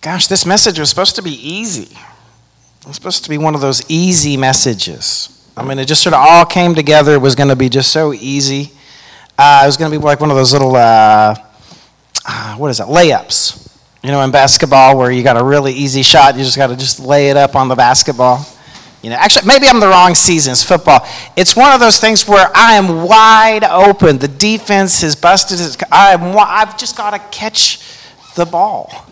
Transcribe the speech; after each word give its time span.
Gosh, 0.00 0.28
this 0.28 0.46
message 0.46 0.78
was 0.78 0.88
supposed 0.88 1.16
to 1.16 1.22
be 1.22 1.32
easy. 1.32 1.94
It 2.80 2.86
was 2.86 2.96
supposed 2.96 3.22
to 3.24 3.28
be 3.30 3.36
one 3.36 3.54
of 3.54 3.60
those 3.60 3.88
easy 3.90 4.38
messages. 4.38 5.36
I 5.54 5.62
mean, 5.62 5.78
it 5.78 5.84
just 5.84 6.02
sort 6.02 6.14
of 6.14 6.20
all 6.26 6.46
came 6.46 6.74
together. 6.74 7.12
It 7.12 7.20
was 7.20 7.34
going 7.34 7.50
to 7.50 7.56
be 7.56 7.68
just 7.68 7.92
so 7.92 8.14
easy. 8.14 8.72
Uh, 9.36 9.60
it 9.64 9.66
was 9.66 9.76
going 9.76 9.92
to 9.92 9.98
be 9.98 10.02
like 10.02 10.18
one 10.20 10.30
of 10.30 10.36
those 10.36 10.54
little, 10.54 10.74
uh, 10.74 11.34
uh, 12.26 12.56
what 12.56 12.70
is 12.70 12.80
it, 12.80 12.86
layups. 12.86 13.68
You 14.02 14.10
know, 14.10 14.22
in 14.22 14.30
basketball, 14.30 14.96
where 14.96 15.10
you 15.10 15.22
got 15.22 15.36
a 15.36 15.44
really 15.44 15.74
easy 15.74 16.00
shot, 16.00 16.34
you 16.34 16.44
just 16.44 16.56
got 16.56 16.68
to 16.68 16.76
just 16.76 16.98
lay 16.98 17.28
it 17.28 17.36
up 17.36 17.54
on 17.54 17.68
the 17.68 17.74
basketball. 17.74 18.46
You 19.02 19.10
know, 19.10 19.16
actually, 19.16 19.46
maybe 19.46 19.66
I'm 19.66 19.80
the 19.80 19.88
wrong 19.88 20.14
season. 20.14 20.52
It's 20.52 20.62
football. 20.62 21.06
It's 21.36 21.54
one 21.54 21.72
of 21.72 21.80
those 21.80 22.00
things 22.00 22.26
where 22.26 22.50
I 22.54 22.74
am 22.74 23.04
wide 23.04 23.64
open. 23.64 24.16
The 24.16 24.28
defense 24.28 25.02
has 25.02 25.14
busted. 25.14 25.82
I'm, 25.92 26.34
I've 26.38 26.78
just 26.78 26.96
got 26.96 27.10
to 27.10 27.18
catch 27.36 27.80
the 28.34 28.46
ball. 28.46 29.06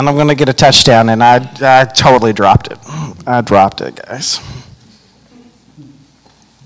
And 0.00 0.08
I'm 0.08 0.16
going 0.16 0.28
to 0.28 0.34
get 0.34 0.48
a 0.48 0.54
touchdown, 0.54 1.10
and 1.10 1.22
I, 1.22 1.36
I 1.60 1.84
totally 1.84 2.32
dropped 2.32 2.72
it. 2.72 2.78
I 3.26 3.42
dropped 3.42 3.82
it, 3.82 3.96
guys. 3.96 4.40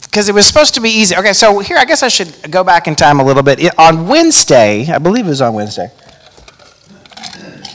Because 0.02 0.29
it 0.29 0.34
was 0.34 0.47
supposed 0.47 0.75
to 0.75 0.80
be 0.80 0.88
easy. 0.88 1.16
Okay, 1.16 1.33
so 1.33 1.59
here, 1.59 1.77
I 1.77 1.84
guess 1.84 2.02
I 2.02 2.09
should 2.09 2.51
go 2.51 2.65
back 2.65 2.87
in 2.87 2.95
time 2.95 3.19
a 3.19 3.25
little 3.25 3.42
bit. 3.42 3.61
It, 3.61 3.78
on 3.78 4.06
Wednesday, 4.06 4.87
I 4.87 4.98
believe 4.98 5.27
it 5.27 5.30
was 5.30 5.42
on 5.42 5.52
Wednesday 5.52 5.91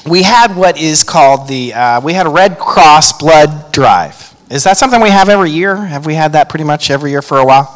we 0.10 0.24
had 0.24 0.56
what 0.56 0.80
is 0.80 1.04
called 1.04 1.48
the, 1.48 1.74
uh, 1.74 2.02
we 2.02 2.14
had 2.14 2.26
a 2.26 2.30
Red 2.30 2.58
Cross 2.58 3.20
blood 3.20 3.72
drive. 3.72 4.36
Is 4.50 4.64
that 4.64 4.78
something 4.78 5.00
we 5.00 5.10
have 5.12 5.30
every 5.30 5.52
year? 5.52 5.76
Have 5.76 6.06
we 6.06 6.16
had 6.16 6.34
that 6.34 6.50
pretty 6.50 6.66
much 6.66 6.90
every 6.90 7.12
year 7.12 7.22
for 7.22 7.38
a 7.38 7.46
while? 7.46 7.76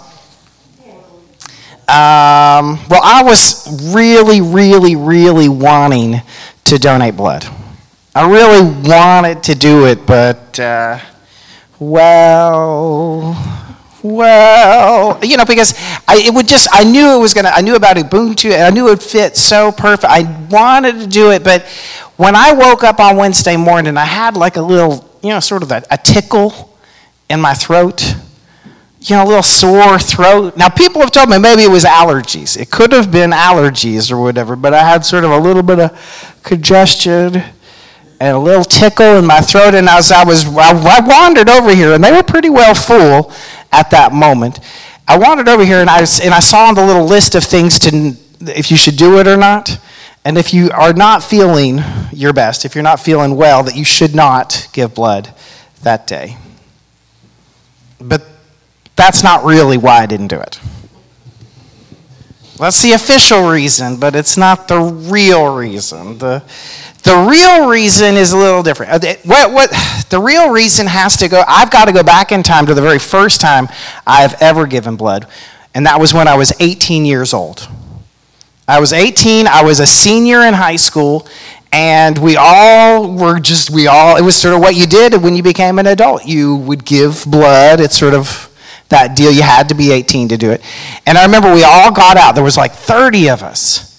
Um, 1.85 2.79
well, 2.89 3.01
I 3.03 3.21
was 3.23 3.93
really, 3.93 4.41
really, 4.41 4.95
really 4.95 5.49
wanting 5.49 6.21
to 6.65 6.79
donate 6.79 7.15
blood. 7.15 7.45
I 8.15 8.29
really 8.29 8.61
wanted 8.87 9.41
to 9.43 9.55
do 9.55 9.87
it, 9.87 10.05
but, 10.05 10.59
uh, 10.59 10.99
well, 11.79 13.35
well, 14.03 15.19
you 15.23 15.35
know, 15.35 15.45
because 15.45 15.73
I, 16.07 16.17
it 16.23 16.31
would 16.31 16.47
just, 16.47 16.67
I 16.71 16.83
knew 16.83 17.15
it 17.15 17.19
was 17.19 17.33
going 17.33 17.45
to, 17.45 17.51
I 17.51 17.61
knew 17.61 17.75
about 17.75 17.97
Ubuntu, 17.97 18.51
and 18.51 18.61
I 18.61 18.69
knew 18.69 18.85
it 18.85 18.91
would 18.91 19.01
fit 19.01 19.35
so 19.35 19.71
perfect. 19.71 20.05
I 20.11 20.45
wanted 20.51 20.99
to 20.99 21.07
do 21.07 21.31
it, 21.31 21.43
but 21.43 21.65
when 22.17 22.35
I 22.35 22.53
woke 22.53 22.83
up 22.83 22.99
on 22.99 23.17
Wednesday 23.17 23.57
morning, 23.57 23.97
I 23.97 24.05
had 24.05 24.37
like 24.37 24.57
a 24.57 24.61
little, 24.61 25.09
you 25.23 25.29
know, 25.29 25.39
sort 25.39 25.63
of 25.63 25.71
a, 25.71 25.81
a 25.89 25.97
tickle 25.97 26.77
in 27.31 27.41
my 27.41 27.55
throat, 27.55 28.15
you 29.01 29.15
know, 29.15 29.23
a 29.23 29.25
little 29.25 29.41
sore 29.41 29.97
throat. 29.97 30.55
Now, 30.55 30.69
people 30.69 31.01
have 31.01 31.09
told 31.09 31.29
me 31.29 31.39
maybe 31.39 31.63
it 31.63 31.71
was 31.71 31.83
allergies. 31.83 32.61
It 32.61 32.69
could 32.69 32.91
have 32.91 33.11
been 33.11 33.31
allergies 33.31 34.11
or 34.11 34.21
whatever, 34.21 34.55
but 34.55 34.71
I 34.75 34.87
had 34.87 35.03
sort 35.03 35.23
of 35.23 35.31
a 35.31 35.39
little 35.39 35.63
bit 35.63 35.79
of 35.79 36.39
congestion 36.43 37.41
and 38.23 38.37
a 38.37 38.39
little 38.39 38.63
tickle 38.63 39.17
in 39.17 39.25
my 39.25 39.41
throat. 39.41 39.75
And 39.75 39.89
as 39.89 40.09
I 40.09 40.23
was, 40.23 40.45
I 40.45 41.01
wandered 41.01 41.49
over 41.49 41.75
here, 41.75 41.91
and 41.91 42.01
they 42.01 42.11
were 42.11 42.23
pretty 42.23 42.49
well 42.49 42.73
full 42.73 43.33
at 43.69 43.89
that 43.89 44.13
moment. 44.13 44.61
I 45.05 45.17
wandered 45.17 45.49
over 45.49 45.65
here, 45.65 45.81
and 45.81 45.89
I, 45.89 45.99
and 45.99 46.33
I 46.33 46.39
saw 46.39 46.69
on 46.69 46.75
the 46.75 46.85
little 46.85 47.03
list 47.03 47.35
of 47.35 47.43
things 47.43 47.77
to, 47.79 48.15
if 48.39 48.71
you 48.71 48.77
should 48.77 48.95
do 48.95 49.19
it 49.19 49.27
or 49.27 49.35
not. 49.35 49.77
And 50.23 50.37
if 50.37 50.53
you 50.53 50.71
are 50.71 50.93
not 50.93 51.21
feeling 51.21 51.81
your 52.13 52.31
best, 52.31 52.63
if 52.63 52.75
you're 52.75 52.83
not 52.83 53.01
feeling 53.01 53.35
well, 53.35 53.61
that 53.63 53.75
you 53.75 53.83
should 53.83 54.15
not 54.15 54.69
give 54.71 54.95
blood 54.95 55.33
that 55.81 56.07
day. 56.07 56.37
But 57.99 58.25
that's 58.95 59.21
not 59.21 59.43
really 59.43 59.77
why 59.77 60.01
I 60.01 60.05
didn't 60.05 60.29
do 60.29 60.39
it. 60.39 60.61
That's 62.63 62.81
the 62.81 62.93
official 62.93 63.49
reason, 63.49 63.97
but 63.97 64.15
it's 64.15 64.37
not 64.37 64.69
the 64.69 64.79
real 64.79 65.53
reason. 65.53 66.17
The, 66.17 66.41
the 67.03 67.27
real 67.29 67.67
reason 67.67 68.15
is 68.15 68.31
a 68.31 68.37
little 68.37 68.63
different. 68.63 69.03
Uh, 69.03 69.15
what, 69.25 69.51
what, 69.51 69.69
the 70.09 70.17
real 70.17 70.49
reason 70.49 70.87
has 70.87 71.17
to 71.17 71.27
go, 71.27 71.43
I've 71.45 71.69
got 71.69 71.85
to 71.85 71.91
go 71.91 72.03
back 72.03 72.31
in 72.31 72.41
time 72.41 72.65
to 72.67 72.73
the 72.73 72.81
very 72.81 72.99
first 72.99 73.41
time 73.41 73.67
I've 74.07 74.41
ever 74.41 74.65
given 74.65 74.95
blood, 74.95 75.27
and 75.75 75.85
that 75.87 75.99
was 75.99 76.13
when 76.13 76.29
I 76.29 76.35
was 76.37 76.53
18 76.61 77.03
years 77.03 77.33
old. 77.33 77.67
I 78.65 78.79
was 78.79 78.93
18, 78.93 79.45
I 79.45 79.61
was 79.61 79.81
a 79.81 79.85
senior 79.85 80.43
in 80.43 80.53
high 80.53 80.77
school, 80.77 81.27
and 81.73 82.17
we 82.17 82.37
all 82.37 83.13
were 83.13 83.41
just, 83.41 83.71
we 83.71 83.87
all, 83.87 84.15
it 84.15 84.21
was 84.21 84.37
sort 84.37 84.53
of 84.53 84.61
what 84.61 84.73
you 84.73 84.87
did 84.87 85.21
when 85.21 85.35
you 85.35 85.43
became 85.43 85.79
an 85.79 85.87
adult. 85.87 86.25
You 86.25 86.55
would 86.55 86.85
give 86.85 87.25
blood. 87.27 87.81
It's 87.81 87.97
sort 87.97 88.13
of 88.13 88.52
that 88.93 89.15
deal. 89.15 89.31
You 89.31 89.43
had 89.43 89.69
to 89.69 89.75
be 89.75 89.91
18 89.91 90.29
to 90.29 90.37
do 90.37 90.51
it. 90.51 90.61
And 91.05 91.17
I 91.17 91.25
remember 91.25 91.53
we 91.53 91.63
all 91.63 91.91
got 91.91 92.17
out. 92.17 92.35
There 92.35 92.43
was 92.43 92.57
like 92.57 92.71
30 92.71 93.29
of 93.29 93.43
us. 93.43 93.89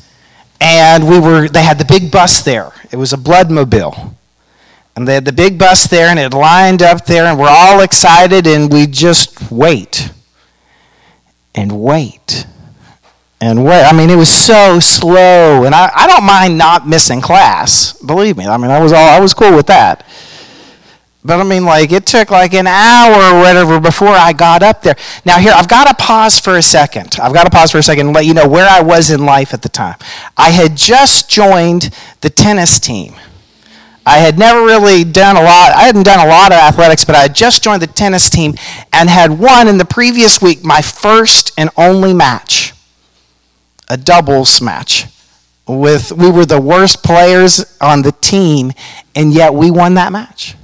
And 0.60 1.08
we 1.08 1.18
were, 1.18 1.48
they 1.48 1.62
had 1.62 1.78
the 1.78 1.84
big 1.84 2.10
bus 2.10 2.42
there. 2.42 2.72
It 2.90 2.96
was 2.96 3.12
a 3.12 3.18
blood 3.18 3.50
mobile. 3.50 4.16
And 4.96 5.06
they 5.06 5.14
had 5.14 5.24
the 5.24 5.32
big 5.32 5.58
bus 5.58 5.88
there, 5.88 6.06
and 6.06 6.20
it 6.20 6.32
lined 6.32 6.80
up 6.80 7.04
there, 7.04 7.24
and 7.24 7.38
we're 7.38 7.48
all 7.50 7.80
excited, 7.80 8.46
and 8.46 8.72
we 8.72 8.86
just 8.86 9.50
wait 9.50 10.10
and 11.52 11.82
wait 11.82 12.46
and 13.40 13.64
wait. 13.64 13.84
I 13.84 13.92
mean, 13.92 14.08
it 14.08 14.16
was 14.16 14.28
so 14.28 14.78
slow, 14.78 15.64
and 15.64 15.74
I, 15.74 15.90
I 15.94 16.06
don't 16.06 16.24
mind 16.24 16.56
not 16.56 16.86
missing 16.86 17.20
class. 17.20 17.92
Believe 18.02 18.36
me. 18.36 18.46
I 18.46 18.56
mean, 18.56 18.70
I 18.70 18.80
was 18.80 18.92
all 18.92 19.08
I 19.08 19.18
was 19.18 19.34
cool 19.34 19.54
with 19.54 19.66
that. 19.66 20.03
But 21.24 21.40
I 21.40 21.44
mean, 21.44 21.64
like 21.64 21.90
it 21.90 22.04
took 22.04 22.30
like 22.30 22.52
an 22.52 22.66
hour 22.66 23.14
or 23.14 23.40
whatever 23.40 23.80
before 23.80 24.08
I 24.08 24.34
got 24.34 24.62
up 24.62 24.82
there. 24.82 24.94
Now 25.24 25.38
here, 25.38 25.52
I've 25.54 25.68
got 25.68 25.86
to 25.86 25.94
pause 25.94 26.38
for 26.38 26.58
a 26.58 26.62
second. 26.62 27.16
I've 27.20 27.32
got 27.32 27.44
to 27.44 27.50
pause 27.50 27.72
for 27.72 27.78
a 27.78 27.82
second 27.82 28.08
and 28.08 28.14
let 28.14 28.26
you 28.26 28.34
know 28.34 28.46
where 28.46 28.68
I 28.68 28.82
was 28.82 29.10
in 29.10 29.24
life 29.24 29.54
at 29.54 29.62
the 29.62 29.70
time. 29.70 29.96
I 30.36 30.50
had 30.50 30.76
just 30.76 31.30
joined 31.30 31.90
the 32.20 32.28
tennis 32.28 32.78
team. 32.78 33.14
I 34.06 34.18
had 34.18 34.38
never 34.38 34.60
really 34.66 35.02
done 35.02 35.36
a 35.36 35.42
lot. 35.42 35.72
I 35.72 35.84
hadn't 35.84 36.02
done 36.02 36.24
a 36.24 36.28
lot 36.28 36.52
of 36.52 36.58
athletics, 36.58 37.06
but 37.06 37.14
I 37.14 37.22
had 37.22 37.34
just 37.34 37.62
joined 37.62 37.80
the 37.80 37.86
tennis 37.86 38.28
team 38.28 38.54
and 38.92 39.08
had 39.08 39.38
won 39.38 39.66
in 39.66 39.78
the 39.78 39.86
previous 39.86 40.42
week 40.42 40.62
my 40.62 40.82
first 40.82 41.52
and 41.56 41.70
only 41.78 42.12
match 42.12 42.74
a 43.88 43.96
doubles 43.96 44.60
match 44.60 45.06
with 45.66 46.12
we 46.12 46.30
were 46.30 46.44
the 46.44 46.60
worst 46.60 47.02
players 47.02 47.76
on 47.80 48.02
the 48.02 48.12
team 48.12 48.72
and 49.14 49.32
yet 49.32 49.54
we 49.54 49.70
won 49.70 49.94
that 49.94 50.12
match 50.12 50.54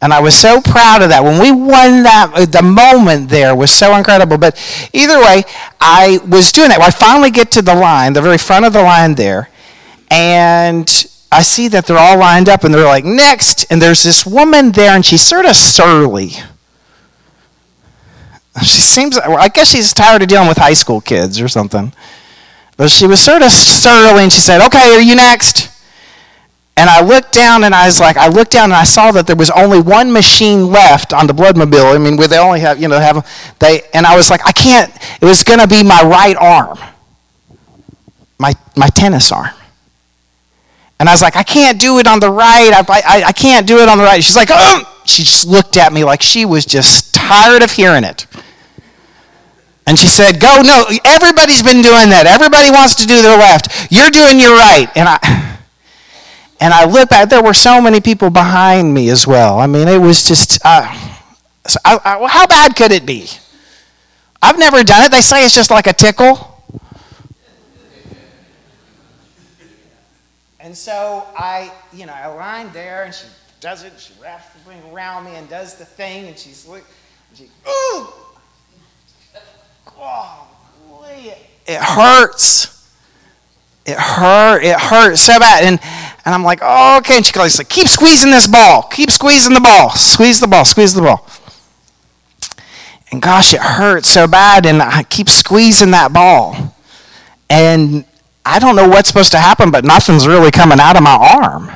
and 0.00 0.12
i 0.12 0.20
was 0.20 0.34
so 0.34 0.60
proud 0.60 1.02
of 1.02 1.08
that. 1.08 1.22
When 1.22 1.40
we 1.40 1.50
won 1.50 2.02
that 2.04 2.30
uh, 2.34 2.46
the 2.46 2.62
moment 2.62 3.28
there 3.28 3.54
was 3.54 3.70
so 3.70 3.96
incredible. 3.96 4.38
But 4.38 4.56
either 4.92 5.18
way 5.20 5.44
i 5.80 6.18
was 6.26 6.52
doing 6.52 6.68
that. 6.68 6.80
I 6.80 6.90
finally 6.90 7.30
get 7.30 7.50
to 7.52 7.62
the 7.62 7.74
line 7.74 8.12
the 8.12 8.22
very 8.22 8.38
front 8.38 8.64
of 8.64 8.72
the 8.72 8.82
line 8.82 9.14
there. 9.14 9.50
And 10.10 10.88
i 11.30 11.42
see 11.42 11.68
that 11.68 11.86
they're 11.86 11.98
all 11.98 12.18
lined 12.18 12.48
up 12.48 12.64
and 12.64 12.72
they're 12.72 12.84
like 12.84 13.04
next. 13.04 13.66
And 13.70 13.82
there's 13.82 14.02
this 14.02 14.24
woman 14.24 14.72
there 14.72 14.92
and 14.92 15.04
she's 15.04 15.22
sort 15.22 15.44
of 15.44 15.56
surly. 15.56 16.32
She 18.62 18.80
seems, 18.80 19.16
I 19.16 19.48
guess 19.48 19.68
she's 19.68 19.92
tired 19.94 20.22
of 20.22 20.28
dealing 20.28 20.48
with 20.48 20.56
high 20.56 20.72
school 20.72 21.00
kids 21.00 21.40
or 21.40 21.46
something. 21.46 21.92
But 22.76 22.90
she 22.90 23.06
was 23.06 23.20
sort 23.20 23.42
of 23.42 23.52
surly 23.52 24.22
and 24.22 24.32
she 24.32 24.40
said, 24.40 24.64
Okay, 24.66 24.96
are 24.96 25.00
you 25.00 25.14
next? 25.14 25.70
And 26.78 26.88
I 26.88 27.00
looked 27.00 27.32
down 27.32 27.64
and 27.64 27.74
I 27.74 27.86
was 27.86 27.98
like, 27.98 28.16
I 28.16 28.28
looked 28.28 28.52
down 28.52 28.66
and 28.66 28.74
I 28.74 28.84
saw 28.84 29.10
that 29.10 29.26
there 29.26 29.34
was 29.34 29.50
only 29.50 29.80
one 29.80 30.12
machine 30.12 30.70
left 30.70 31.12
on 31.12 31.26
the 31.26 31.32
bloodmobile. 31.32 31.92
I 31.92 31.98
mean, 31.98 32.16
where 32.16 32.28
they 32.28 32.38
only 32.38 32.60
have, 32.60 32.80
you 32.80 32.86
know, 32.86 33.00
have 33.00 33.26
they, 33.58 33.80
and 33.92 34.06
I 34.06 34.14
was 34.14 34.30
like, 34.30 34.46
I 34.46 34.52
can't, 34.52 34.94
it 35.20 35.24
was 35.24 35.42
going 35.42 35.58
to 35.58 35.66
be 35.66 35.82
my 35.82 36.04
right 36.04 36.36
arm, 36.36 36.78
my, 38.38 38.54
my 38.76 38.86
tennis 38.90 39.32
arm. 39.32 39.52
And 41.00 41.08
I 41.08 41.12
was 41.12 41.20
like, 41.20 41.34
I 41.34 41.42
can't 41.42 41.80
do 41.80 41.98
it 41.98 42.06
on 42.06 42.20
the 42.20 42.30
right. 42.30 42.70
I, 42.72 42.84
I, 42.88 43.24
I 43.24 43.32
can't 43.32 43.66
do 43.66 43.78
it 43.78 43.88
on 43.88 43.98
the 43.98 44.04
right. 44.04 44.22
She's 44.22 44.36
like, 44.36 44.50
oh! 44.52 44.84
She 45.04 45.24
just 45.24 45.48
looked 45.48 45.76
at 45.76 45.92
me 45.92 46.04
like 46.04 46.22
she 46.22 46.44
was 46.44 46.64
just 46.64 47.12
tired 47.12 47.62
of 47.62 47.72
hearing 47.72 48.04
it. 48.04 48.26
And 49.84 49.98
she 49.98 50.06
said, 50.06 50.38
Go, 50.38 50.60
no, 50.62 50.84
everybody's 51.02 51.62
been 51.62 51.80
doing 51.80 52.12
that. 52.12 52.28
Everybody 52.28 52.70
wants 52.70 52.94
to 52.96 53.06
do 53.06 53.22
their 53.22 53.38
left. 53.38 53.90
You're 53.90 54.10
doing 54.10 54.38
your 54.38 54.52
right. 54.52 54.86
And 54.94 55.08
I 55.08 55.57
and 56.60 56.74
I 56.74 56.84
looked 56.84 57.10
back, 57.10 57.28
there 57.28 57.42
were 57.42 57.54
so 57.54 57.80
many 57.80 58.00
people 58.00 58.30
behind 58.30 58.92
me 58.92 59.10
as 59.10 59.26
well. 59.26 59.58
I 59.60 59.66
mean, 59.66 59.86
it 59.86 59.98
was 59.98 60.24
just, 60.24 60.58
uh, 60.64 60.82
I, 61.84 62.00
I, 62.04 62.28
how 62.28 62.46
bad 62.46 62.74
could 62.74 62.90
it 62.90 63.06
be? 63.06 63.28
I've 64.42 64.58
never 64.58 64.82
done 64.82 65.04
it. 65.04 65.12
They 65.12 65.20
say 65.20 65.44
it's 65.44 65.54
just 65.54 65.70
like 65.70 65.86
a 65.86 65.92
tickle. 65.92 66.62
And 70.60 70.76
so 70.76 71.26
I, 71.36 71.72
you 71.92 72.06
know, 72.06 72.12
I 72.12 72.26
lined 72.26 72.72
there 72.72 73.04
and 73.04 73.14
she 73.14 73.26
does 73.60 73.84
it. 73.84 73.92
She 73.98 74.12
wraps 74.20 74.52
the 74.52 74.58
thing 74.70 74.82
around 74.92 75.24
me 75.24 75.34
and 75.36 75.48
does 75.48 75.76
the 75.76 75.84
thing. 75.84 76.26
And 76.26 76.38
she's 76.38 76.66
like, 76.66 76.84
she, 77.34 77.44
ooh, 77.44 78.08
oh, 79.96 80.48
it 81.66 81.80
hurts. 81.80 82.92
It 83.86 83.96
hurt. 83.96 84.62
It 84.62 84.78
hurts 84.78 85.20
so 85.22 85.38
bad. 85.38 85.64
And, 85.64 85.80
and 86.28 86.34
I'm 86.34 86.44
like, 86.44 86.58
oh, 86.60 86.98
okay. 86.98 87.16
And 87.16 87.24
she 87.24 87.32
goes, 87.32 87.56
like, 87.56 87.70
keep 87.70 87.88
squeezing 87.88 88.30
this 88.30 88.46
ball. 88.46 88.82
Keep 88.82 89.10
squeezing 89.10 89.54
the 89.54 89.62
ball. 89.62 89.88
Squeeze 89.92 90.40
the 90.40 90.46
ball. 90.46 90.66
Squeeze 90.66 90.92
the 90.92 91.00
ball. 91.00 91.26
And 93.10 93.22
gosh, 93.22 93.54
it 93.54 93.60
hurts 93.60 94.10
so 94.10 94.26
bad. 94.26 94.66
And 94.66 94.82
I 94.82 95.04
keep 95.04 95.30
squeezing 95.30 95.90
that 95.92 96.12
ball. 96.12 96.76
And 97.48 98.04
I 98.44 98.58
don't 98.58 98.76
know 98.76 98.86
what's 98.86 99.08
supposed 99.08 99.32
to 99.32 99.38
happen, 99.38 99.70
but 99.70 99.86
nothing's 99.86 100.26
really 100.26 100.50
coming 100.50 100.78
out 100.78 100.96
of 100.96 101.02
my 101.02 101.16
arm. 101.16 101.70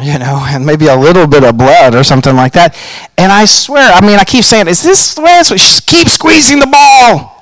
You 0.00 0.20
know, 0.20 0.46
and 0.48 0.64
maybe 0.64 0.86
a 0.86 0.96
little 0.96 1.26
bit 1.26 1.42
of 1.42 1.58
blood 1.58 1.96
or 1.96 2.04
something 2.04 2.36
like 2.36 2.52
that. 2.52 2.76
And 3.18 3.32
I 3.32 3.46
swear, 3.46 3.92
I 3.92 4.00
mean, 4.00 4.20
I 4.20 4.22
keep 4.22 4.44
saying, 4.44 4.68
is 4.68 4.80
this 4.80 5.12
the 5.12 5.22
way 5.22 5.40
it's 5.40 5.80
Keep 5.80 6.06
squeezing 6.06 6.60
the 6.60 6.68
ball. 6.68 7.33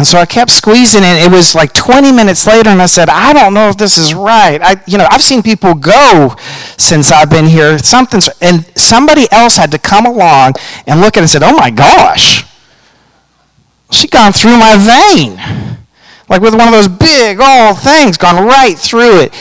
And 0.00 0.06
so 0.06 0.16
I 0.16 0.24
kept 0.24 0.50
squeezing 0.50 1.02
it. 1.02 1.26
It 1.26 1.30
was 1.30 1.54
like 1.54 1.74
20 1.74 2.10
minutes 2.10 2.46
later, 2.46 2.70
and 2.70 2.80
I 2.80 2.86
said, 2.86 3.10
I 3.10 3.34
don't 3.34 3.52
know 3.52 3.68
if 3.68 3.76
this 3.76 3.98
is 3.98 4.14
right. 4.14 4.58
I, 4.62 4.82
you 4.86 4.96
know, 4.96 5.06
I've 5.10 5.20
seen 5.20 5.42
people 5.42 5.74
go 5.74 6.34
since 6.78 7.12
I've 7.12 7.28
been 7.28 7.44
here. 7.44 7.78
Something's, 7.78 8.30
and 8.40 8.64
somebody 8.78 9.30
else 9.30 9.58
had 9.58 9.70
to 9.72 9.78
come 9.78 10.06
along 10.06 10.54
and 10.86 11.02
look 11.02 11.18
at 11.18 11.20
it 11.20 11.24
and 11.24 11.28
said, 11.28 11.42
Oh 11.42 11.54
my 11.54 11.68
gosh, 11.68 12.46
she 13.90 14.08
gone 14.08 14.32
through 14.32 14.56
my 14.56 14.78
vein. 14.78 15.36
Like 16.30 16.40
with 16.40 16.54
one 16.54 16.68
of 16.68 16.72
those 16.72 16.88
big 16.88 17.38
old 17.38 17.78
things, 17.80 18.16
gone 18.16 18.42
right 18.46 18.78
through 18.78 19.20
it. 19.20 19.34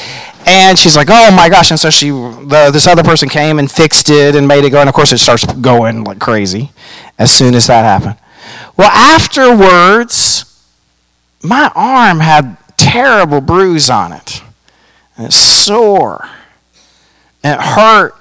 And 0.45 0.77
she's 0.77 0.97
like, 0.97 1.07
"Oh 1.09 1.31
my 1.31 1.47
gosh!" 1.47 1.71
And 1.71 1.79
so 1.79 1.89
she, 1.89 2.09
the, 2.09 2.69
this 2.73 2.85
other 2.85 3.03
person 3.03 3.29
came 3.29 3.59
and 3.59 3.71
fixed 3.71 4.09
it 4.09 4.35
and 4.35 4.45
made 4.45 4.65
it 4.65 4.71
go. 4.71 4.79
And 4.79 4.89
of 4.89 4.95
course, 4.95 5.13
it 5.13 5.19
starts 5.19 5.45
going 5.45 6.03
like 6.03 6.19
crazy 6.19 6.71
as 7.17 7.31
soon 7.31 7.55
as 7.55 7.67
that 7.67 7.83
happened. 7.83 8.17
Well, 8.75 8.89
afterwards, 8.89 10.48
my 11.41 11.71
arm 11.75 12.19
had 12.19 12.57
terrible 12.77 13.41
bruise 13.41 13.89
on 13.89 14.11
it. 14.11 14.41
And 15.17 15.27
it's 15.27 15.35
sore. 15.35 16.27
And 17.43 17.59
it 17.59 17.63
hurt. 17.63 18.15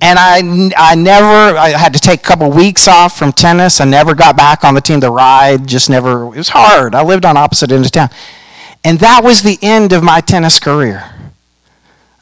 And 0.00 0.18
I, 0.18 0.38
I 0.76 0.94
never, 0.96 1.56
I 1.56 1.70
had 1.70 1.94
to 1.94 2.00
take 2.00 2.20
a 2.20 2.22
couple 2.24 2.50
weeks 2.50 2.88
off 2.88 3.16
from 3.16 3.32
tennis. 3.32 3.80
I 3.80 3.84
never 3.84 4.14
got 4.14 4.36
back 4.36 4.64
on 4.64 4.74
the 4.74 4.80
team 4.80 5.00
to 5.00 5.10
ride, 5.10 5.68
just 5.68 5.88
never, 5.88 6.24
it 6.24 6.38
was 6.38 6.48
hard. 6.48 6.94
I 6.96 7.04
lived 7.04 7.24
on 7.24 7.36
opposite 7.36 7.70
end 7.70 7.84
of 7.84 7.92
town. 7.92 8.08
And 8.82 8.98
that 8.98 9.22
was 9.22 9.42
the 9.42 9.58
end 9.62 9.92
of 9.92 10.02
my 10.02 10.20
tennis 10.20 10.58
career. 10.58 11.08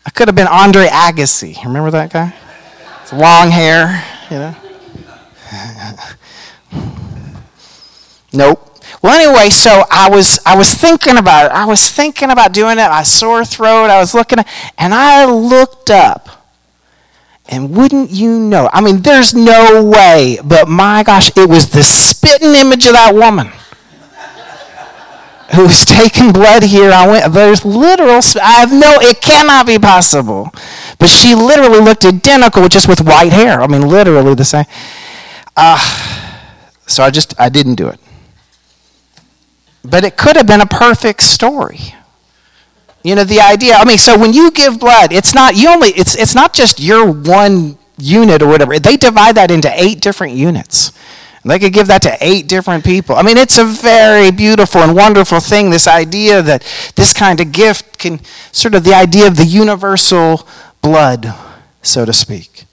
I 0.05 0.11
could 0.11 0.29
have 0.29 0.35
been 0.35 0.47
Andre 0.47 0.89
Agassi. 0.89 1.65
Remember 1.65 1.91
that 1.91 2.13
guy? 2.13 2.35
It's 3.03 3.15
long 3.15 3.51
hair, 3.51 4.05
you 4.31 4.39
know. 4.39 4.57
Nope. 8.33 8.70
Well, 9.03 9.19
anyway, 9.19 9.49
so 9.49 9.85
I 9.91 10.11
was 10.11 10.39
I 10.45 10.57
was 10.57 10.75
thinking 10.75 11.17
about 11.17 11.47
it. 11.47 11.53
I 11.53 11.65
was 11.65 11.91
thinking 11.91 12.31
about 12.31 12.53
doing 12.53 12.79
it. 12.79 12.85
I 12.85 13.03
sore 13.03 13.45
throat. 13.45 13.87
I 13.87 13.99
was 13.99 14.13
looking, 14.13 14.39
and 14.77 14.93
I 14.93 15.25
looked 15.25 15.89
up, 15.89 16.29
and 17.49 17.75
wouldn't 17.75 18.11
you 18.11 18.39
know? 18.39 18.69
I 18.73 18.83
mean, 18.83 19.01
there's 19.01 19.33
no 19.33 19.83
way, 19.83 20.39
but 20.45 20.69
my 20.69 21.03
gosh, 21.03 21.31
it 21.35 21.49
was 21.49 21.71
the 21.71 21.83
spitting 21.83 22.55
image 22.55 22.85
of 22.87 22.93
that 22.93 23.15
woman 23.15 23.51
who 25.55 25.63
was 25.63 25.85
taking 25.85 26.31
blood 26.33 26.63
here. 26.63 26.91
I 26.91 27.07
went. 27.09 27.33
There's 27.33 27.65
literal. 27.65 28.21
I 28.43 28.61
have 28.61 28.71
no. 28.71 28.99
It 29.01 29.23
cannot 29.23 29.67
be 29.67 29.79
possible. 29.79 30.53
But 30.99 31.09
she 31.09 31.35
literally 31.35 31.81
looked 31.81 32.05
identical, 32.05 32.69
just 32.69 32.87
with 32.87 33.01
white 33.01 33.33
hair. 33.33 33.63
I 33.63 33.67
mean, 33.67 33.89
literally 33.89 34.35
the 34.35 34.45
same. 34.45 34.67
Uh, 35.57 35.79
so 36.87 37.03
I 37.03 37.11
just 37.11 37.39
I 37.41 37.49
didn't 37.49 37.77
do 37.77 37.89
it. 37.89 37.99
But 39.83 40.05
it 40.05 40.17
could 40.17 40.37
have 40.37 40.47
been 40.47 40.61
a 40.61 40.67
perfect 40.67 41.23
story. 41.23 41.95
You 43.03 43.15
know, 43.15 43.25
the 43.25 43.41
idea, 43.41 43.75
I 43.75 43.85
mean, 43.85 43.99
so 43.99 44.19
when 44.19 44.33
you 44.33 44.51
give 44.51 44.79
blood, 44.79 45.13
it's 45.13 45.35
not 45.35 45.57
you 45.57 45.71
only 45.71 45.89
it's 45.89 46.15
it's 46.15 46.35
not 46.35 46.53
just 46.53 46.79
your 46.79 47.11
one 47.11 47.79
unit 47.97 48.43
or 48.43 48.49
whatever. 48.49 48.79
They 48.79 48.97
divide 48.97 49.37
that 49.37 49.51
into 49.51 49.73
eight 49.75 50.01
different 50.01 50.35
units. 50.35 50.93
They 51.43 51.59
could 51.59 51.73
give 51.73 51.87
that 51.87 52.03
to 52.03 52.19
eight 52.21 52.49
different 52.49 52.85
people. 52.85 53.17
I 53.17 53.23
mean, 53.23 53.39
it's 53.39 53.57
a 53.57 53.65
very 53.65 54.31
beautiful 54.31 54.83
and 54.83 54.95
wonderful 54.95 55.41
thing, 55.41 55.71
this 55.71 55.89
idea 55.89 56.43
that 56.43 56.63
this 56.97 57.15
kind 57.15 57.41
of 57.41 57.51
gift 57.51 57.99
can 57.99 58.21
sort 58.53 58.75
of 58.75 58.85
the 58.85 58.93
idea 58.93 59.27
of 59.27 59.39
the 59.39 59.47
universal 59.47 60.47
blood, 60.83 61.33
so 61.81 62.05
to 62.05 62.13
speak. 62.13 62.67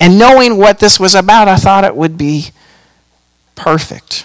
And 0.00 0.18
knowing 0.18 0.56
what 0.56 0.78
this 0.78 0.98
was 0.98 1.14
about, 1.14 1.46
I 1.46 1.56
thought 1.56 1.84
it 1.84 1.94
would 1.94 2.16
be 2.16 2.52
perfect 3.54 4.24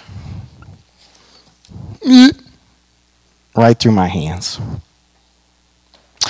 right 3.56 3.78
through 3.78 3.92
my 3.92 4.08
hands. 4.08 4.60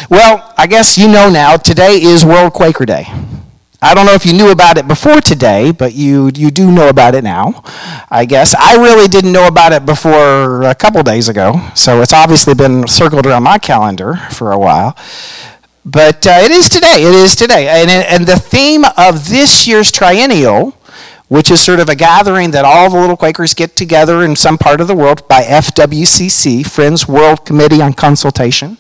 Well, 0.09 0.53
I 0.57 0.67
guess 0.67 0.99
you 0.99 1.09
know 1.09 1.31
now, 1.31 1.57
today 1.57 2.01
is 2.01 2.25
World 2.25 2.53
Quaker 2.53 2.87
Day. 2.87 3.07
I 3.85 3.95
don't 3.95 4.07
know 4.07 4.15
if 4.15 4.25
you 4.25 4.33
knew 4.33 4.51
about 4.51 4.79
it 4.79 4.87
before 4.87 5.21
today, 5.21 5.73
but 5.73 5.93
you, 5.93 6.31
you 6.35 6.51
do 6.53 6.71
know 6.71 6.89
about 6.89 7.17
it 7.17 7.25
now, 7.25 7.65
I 8.11 8.25
guess. 8.27 8.55
I 8.55 8.77
really 8.77 9.09
didn't 9.09 9.33
know 9.33 9.49
about 9.49 9.73
it 9.73 9.85
before 9.85 10.63
a 10.63 10.75
couple 10.75 11.03
days 11.03 11.29
ago, 11.29 11.61
so 11.75 12.01
it's 12.01 12.13
obviously 12.13 12.55
been 12.55 12.87
circled 12.87 13.27
around 13.27 13.43
my 13.43 13.59
calendar 13.59 14.17
for 14.31 14.53
a 14.53 14.59
while. 14.59 14.97
But 15.85 16.25
uh, 16.27 16.39
it 16.43 16.53
is 16.53 16.69
today. 16.69 17.03
It 17.03 17.15
is 17.15 17.35
today. 17.35 17.67
And, 17.69 17.91
and 17.91 18.25
the 18.27 18.37
theme 18.37 18.85
of 18.97 19.29
this 19.29 19.67
year's 19.67 19.91
triennial 19.91 20.77
which 21.33 21.51
is 21.51 21.63
sort 21.63 21.81
of 21.81 21.89
a 21.89 21.97
gathering 21.97 22.51
that 22.51 22.63
all 22.63 22.91
the 22.91 23.01
little 23.01 23.17
Quakers 23.17 23.55
get 23.55 23.75
together 23.75 24.23
in 24.23 24.37
some 24.37 24.59
part 24.59 24.83
of 24.83 24.87
the 24.87 24.95
world 24.95 25.27
by 25.29 25.41
FWCC, 25.41 26.67
Friends 26.67 27.09
World 27.09 27.47
Committee 27.47 27.81
on 27.81 27.95
Consultation. 27.95 28.77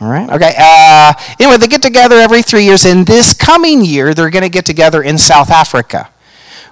All 0.00 0.10
right, 0.10 0.28
okay. 0.30 0.52
Uh, 0.58 1.12
anyway, 1.38 1.58
they 1.58 1.68
get 1.68 1.80
together 1.80 2.16
every 2.16 2.42
three 2.42 2.64
years, 2.64 2.84
and 2.84 3.06
this 3.06 3.32
coming 3.32 3.84
year, 3.84 4.14
they're 4.14 4.30
going 4.30 4.42
to 4.42 4.48
get 4.48 4.66
together 4.66 5.00
in 5.00 5.16
South 5.16 5.48
Africa, 5.48 6.10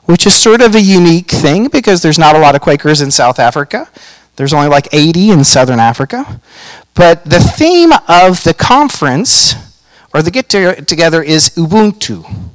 which 0.06 0.26
is 0.26 0.34
sort 0.34 0.62
of 0.62 0.74
a 0.74 0.82
unique 0.82 1.30
thing 1.30 1.68
because 1.68 2.02
there's 2.02 2.18
not 2.18 2.34
a 2.34 2.40
lot 2.40 2.56
of 2.56 2.60
Quakers 2.60 3.00
in 3.00 3.12
South 3.12 3.38
Africa. 3.38 3.88
There's 4.34 4.52
only 4.52 4.66
like 4.66 4.88
80 4.90 5.30
in 5.30 5.44
Southern 5.44 5.78
Africa. 5.78 6.40
But 6.94 7.24
the 7.24 7.38
theme 7.38 7.92
of 8.08 8.42
the 8.42 8.52
conference, 8.52 9.54
or 10.12 10.22
the 10.22 10.32
get 10.32 10.48
together, 10.48 11.22
is 11.22 11.50
Ubuntu. 11.50 12.48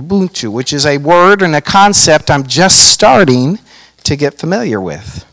Ubuntu, 0.00 0.52
which 0.52 0.72
is 0.72 0.86
a 0.86 0.98
word 0.98 1.42
and 1.42 1.54
a 1.54 1.60
concept 1.60 2.30
I'm 2.30 2.46
just 2.46 2.90
starting 2.90 3.58
to 4.04 4.16
get 4.16 4.38
familiar 4.38 4.80
with. 4.80 5.26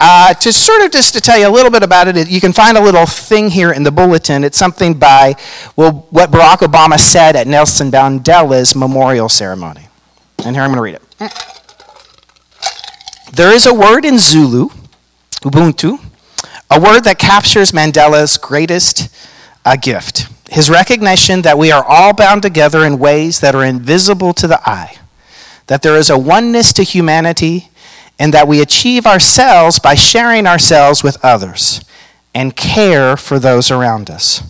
Uh, 0.00 0.32
to 0.34 0.52
sort 0.52 0.82
of 0.82 0.92
just 0.92 1.12
to 1.14 1.20
tell 1.20 1.38
you 1.38 1.48
a 1.48 1.50
little 1.50 1.72
bit 1.72 1.82
about 1.82 2.06
it, 2.06 2.30
you 2.30 2.40
can 2.40 2.52
find 2.52 2.76
a 2.76 2.80
little 2.80 3.04
thing 3.04 3.50
here 3.50 3.72
in 3.72 3.82
the 3.82 3.90
bulletin. 3.90 4.44
It's 4.44 4.56
something 4.56 4.94
by 4.94 5.34
well, 5.74 6.06
what 6.10 6.30
Barack 6.30 6.58
Obama 6.58 7.00
said 7.00 7.34
at 7.34 7.46
Nelson 7.48 7.90
Mandela's 7.90 8.76
memorial 8.76 9.28
ceremony. 9.28 9.88
And 10.44 10.54
here 10.54 10.62
I'm 10.62 10.72
going 10.72 10.76
to 10.76 10.82
read 10.82 10.94
it. 10.94 11.02
There 13.32 13.52
is 13.52 13.66
a 13.66 13.74
word 13.74 14.04
in 14.04 14.18
Zulu, 14.18 14.68
Ubuntu, 15.42 15.98
a 16.70 16.80
word 16.80 17.02
that 17.02 17.18
captures 17.18 17.72
Mandela's 17.72 18.36
greatest 18.36 19.08
uh, 19.64 19.76
gift 19.76 20.28
his 20.48 20.70
recognition 20.70 21.42
that 21.42 21.58
we 21.58 21.70
are 21.70 21.84
all 21.84 22.12
bound 22.14 22.42
together 22.42 22.84
in 22.84 22.98
ways 22.98 23.40
that 23.40 23.54
are 23.54 23.64
invisible 23.64 24.32
to 24.34 24.46
the 24.46 24.60
eye, 24.68 24.96
that 25.66 25.82
there 25.82 25.96
is 25.96 26.10
a 26.10 26.18
oneness 26.18 26.72
to 26.74 26.82
humanity, 26.82 27.70
and 28.18 28.34
that 28.34 28.48
we 28.48 28.60
achieve 28.60 29.06
ourselves 29.06 29.78
by 29.78 29.94
sharing 29.94 30.46
ourselves 30.46 31.04
with 31.04 31.22
others 31.24 31.80
and 32.34 32.56
care 32.56 33.16
for 33.16 33.38
those 33.38 33.70
around 33.70 34.10
us. 34.10 34.42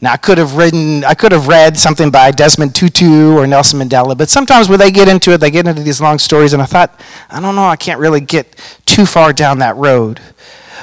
Now, 0.00 0.12
I 0.12 0.16
could 0.18 0.38
have 0.38 0.56
written, 0.56 1.04
I 1.04 1.14
could 1.14 1.32
have 1.32 1.48
read 1.48 1.78
something 1.78 2.10
by 2.10 2.30
Desmond 2.30 2.74
Tutu 2.74 3.36
or 3.36 3.46
Nelson 3.46 3.80
Mandela, 3.80 4.16
but 4.16 4.28
sometimes 4.28 4.68
when 4.68 4.78
they 4.78 4.90
get 4.90 5.08
into 5.08 5.32
it, 5.32 5.38
they 5.38 5.50
get 5.50 5.66
into 5.66 5.82
these 5.82 6.00
long 6.00 6.18
stories, 6.18 6.52
and 6.52 6.62
I 6.62 6.66
thought, 6.66 7.00
I 7.30 7.40
don't 7.40 7.56
know, 7.56 7.66
I 7.66 7.76
can't 7.76 7.98
really 7.98 8.20
get 8.20 8.56
too 8.84 9.06
far 9.06 9.32
down 9.32 9.58
that 9.60 9.76
road. 9.76 10.20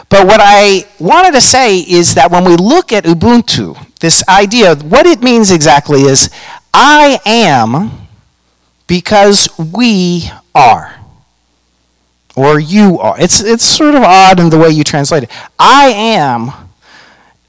But 0.10 0.26
what 0.26 0.40
I 0.42 0.86
wanted 1.00 1.34
to 1.34 1.42
say 1.42 1.80
is 1.80 2.16
that 2.16 2.32
when 2.32 2.44
we 2.44 2.56
look 2.56 2.92
at 2.92 3.04
Ubuntu, 3.04 3.78
this 4.04 4.22
idea, 4.28 4.76
what 4.76 5.06
it 5.06 5.24
means 5.24 5.50
exactly 5.50 6.02
is 6.02 6.30
I 6.74 7.22
am 7.26 7.90
because 8.86 9.48
we 9.58 10.30
are. 10.54 11.00
Or 12.36 12.60
you 12.60 13.00
are. 13.00 13.16
It's, 13.18 13.42
it's 13.42 13.66
sort 13.66 13.96
of 13.96 14.04
odd 14.04 14.42
in 14.42 14.50
the 14.50 14.58
way 14.58 14.72
you 14.72 14.84
translate 14.84 15.24
it. 15.24 15.32
I 15.58 15.86
am 15.86 16.52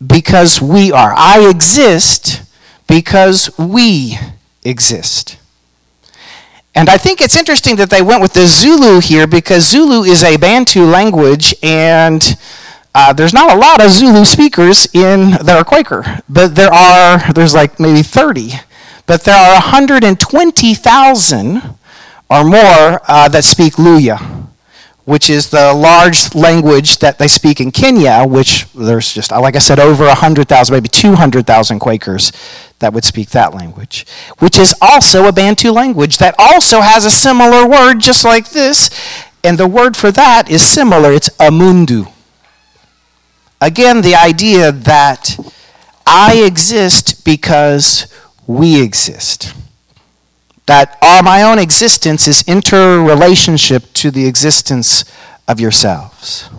because 0.07 0.63
we 0.63 0.93
are. 0.93 1.13
I 1.17 1.51
exist 1.51 2.45
because 2.87 3.51
we 3.59 4.17
exist. 4.63 5.37
And 6.73 6.89
I 6.89 6.99
think 6.99 7.21
it's 7.21 7.37
interesting 7.37 7.75
that 7.77 7.91
they 7.91 8.03
went 8.03 8.23
with 8.23 8.35
the 8.35 8.47
Zulu 8.47 9.01
here 9.01 9.27
because 9.27 9.69
Zulu 9.69 10.05
is 10.05 10.23
a 10.23 10.37
Bantu 10.37 10.85
language, 10.85 11.53
and 11.65 12.23
uh, 12.95 13.13
there's 13.13 13.33
not 13.33 13.53
a 13.53 13.57
lot 13.57 13.85
of 13.85 13.91
Zulu 13.91 14.25
speakers 14.25 14.87
in 14.95 15.31
that 15.31 15.57
are 15.57 15.65
Quaker, 15.65 16.23
but 16.29 16.55
there 16.55 16.73
are. 16.73 17.33
There's 17.33 17.55
like 17.55 17.81
maybe 17.81 18.03
30, 18.03 18.53
but 19.07 19.25
there 19.25 19.37
are 19.37 19.55
120,000 19.55 21.63
or 22.31 22.45
more 22.45 23.01
uh, 23.09 23.29
that 23.29 23.45
speak 23.45 23.75
Luhya 23.75 24.45
which 25.05 25.29
is 25.29 25.51
the 25.51 25.75
large 25.75 26.35
language 26.35 26.99
that 26.99 27.19
they 27.19 27.29
speak 27.29 27.61
in 27.61 27.71
Kenya, 27.71 28.25
which 28.27 28.67
there's 28.73 29.13
just, 29.13 29.31
like 29.31 29.55
I 29.55 29.59
said, 29.59 29.79
over 29.79 30.07
100,000, 30.07 30.73
maybe 30.73 30.89
200,000 30.89 31.79
Quakers 31.79 32.33
that 32.79 32.93
would 32.93 33.05
speak 33.05 33.31
that 33.31 33.55
language, 33.55 34.07
which 34.39 34.59
is 34.59 34.75
also 34.81 35.27
a 35.27 35.33
Bantu 35.33 35.73
language 35.73 36.19
that 36.19 36.35
also 36.39 36.81
has 36.81 37.05
a 37.05 37.11
similar 37.11 37.69
word 37.69 38.01
just 38.01 38.25
like 38.25 38.51
this. 38.51 38.91
And 39.43 39.59
the 39.59 39.69
word 39.69 39.95
for 39.95 40.11
that 40.13 40.51
is 40.51 40.63
similar 40.63 41.13
it's 41.13 41.29
amundu. 41.37 42.11
Again, 43.65 44.03
the 44.03 44.15
idea 44.15 44.73
that 44.73 45.39
I 46.07 46.43
exist 46.45 47.25
because 47.25 48.07
we 48.47 48.83
exist. 48.83 49.55
That 50.67 50.99
our, 51.01 51.23
my 51.23 51.43
own 51.43 51.59
existence 51.59 52.29
is 52.29 52.47
interrelationship 52.47 53.91
to 53.95 54.11
the 54.11 54.27
existence 54.27 55.07
of 55.49 55.61
yourselves. 55.61 56.51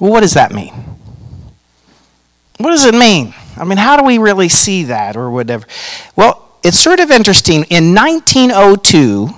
Well, 0.00 0.10
what 0.10 0.20
does 0.20 0.32
that 0.32 0.54
mean? 0.54 0.72
What 2.56 2.70
does 2.70 2.86
it 2.86 2.94
mean? 2.94 3.34
I 3.58 3.64
mean, 3.64 3.76
how 3.76 3.98
do 3.98 4.04
we 4.04 4.16
really 4.16 4.48
see 4.48 4.84
that 4.84 5.18
or 5.18 5.30
whatever? 5.30 5.66
Well, 6.16 6.48
it's 6.62 6.78
sort 6.78 7.00
of 7.00 7.10
interesting. 7.10 7.64
In 7.68 7.94
1902, 7.94 9.28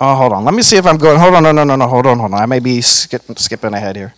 oh, 0.00 0.14
hold 0.14 0.32
on. 0.32 0.46
Let 0.46 0.54
me 0.54 0.62
see 0.62 0.78
if 0.78 0.86
I'm 0.86 0.96
going. 0.96 1.20
Hold 1.20 1.34
on, 1.34 1.42
no, 1.42 1.52
no, 1.52 1.62
no, 1.62 1.76
no. 1.76 1.86
Hold 1.86 2.06
on, 2.06 2.18
hold 2.18 2.32
on. 2.32 2.40
I 2.40 2.46
may 2.46 2.60
be 2.60 2.80
skip, 2.80 3.22
skipping 3.38 3.74
ahead 3.74 3.96
here. 3.96 4.14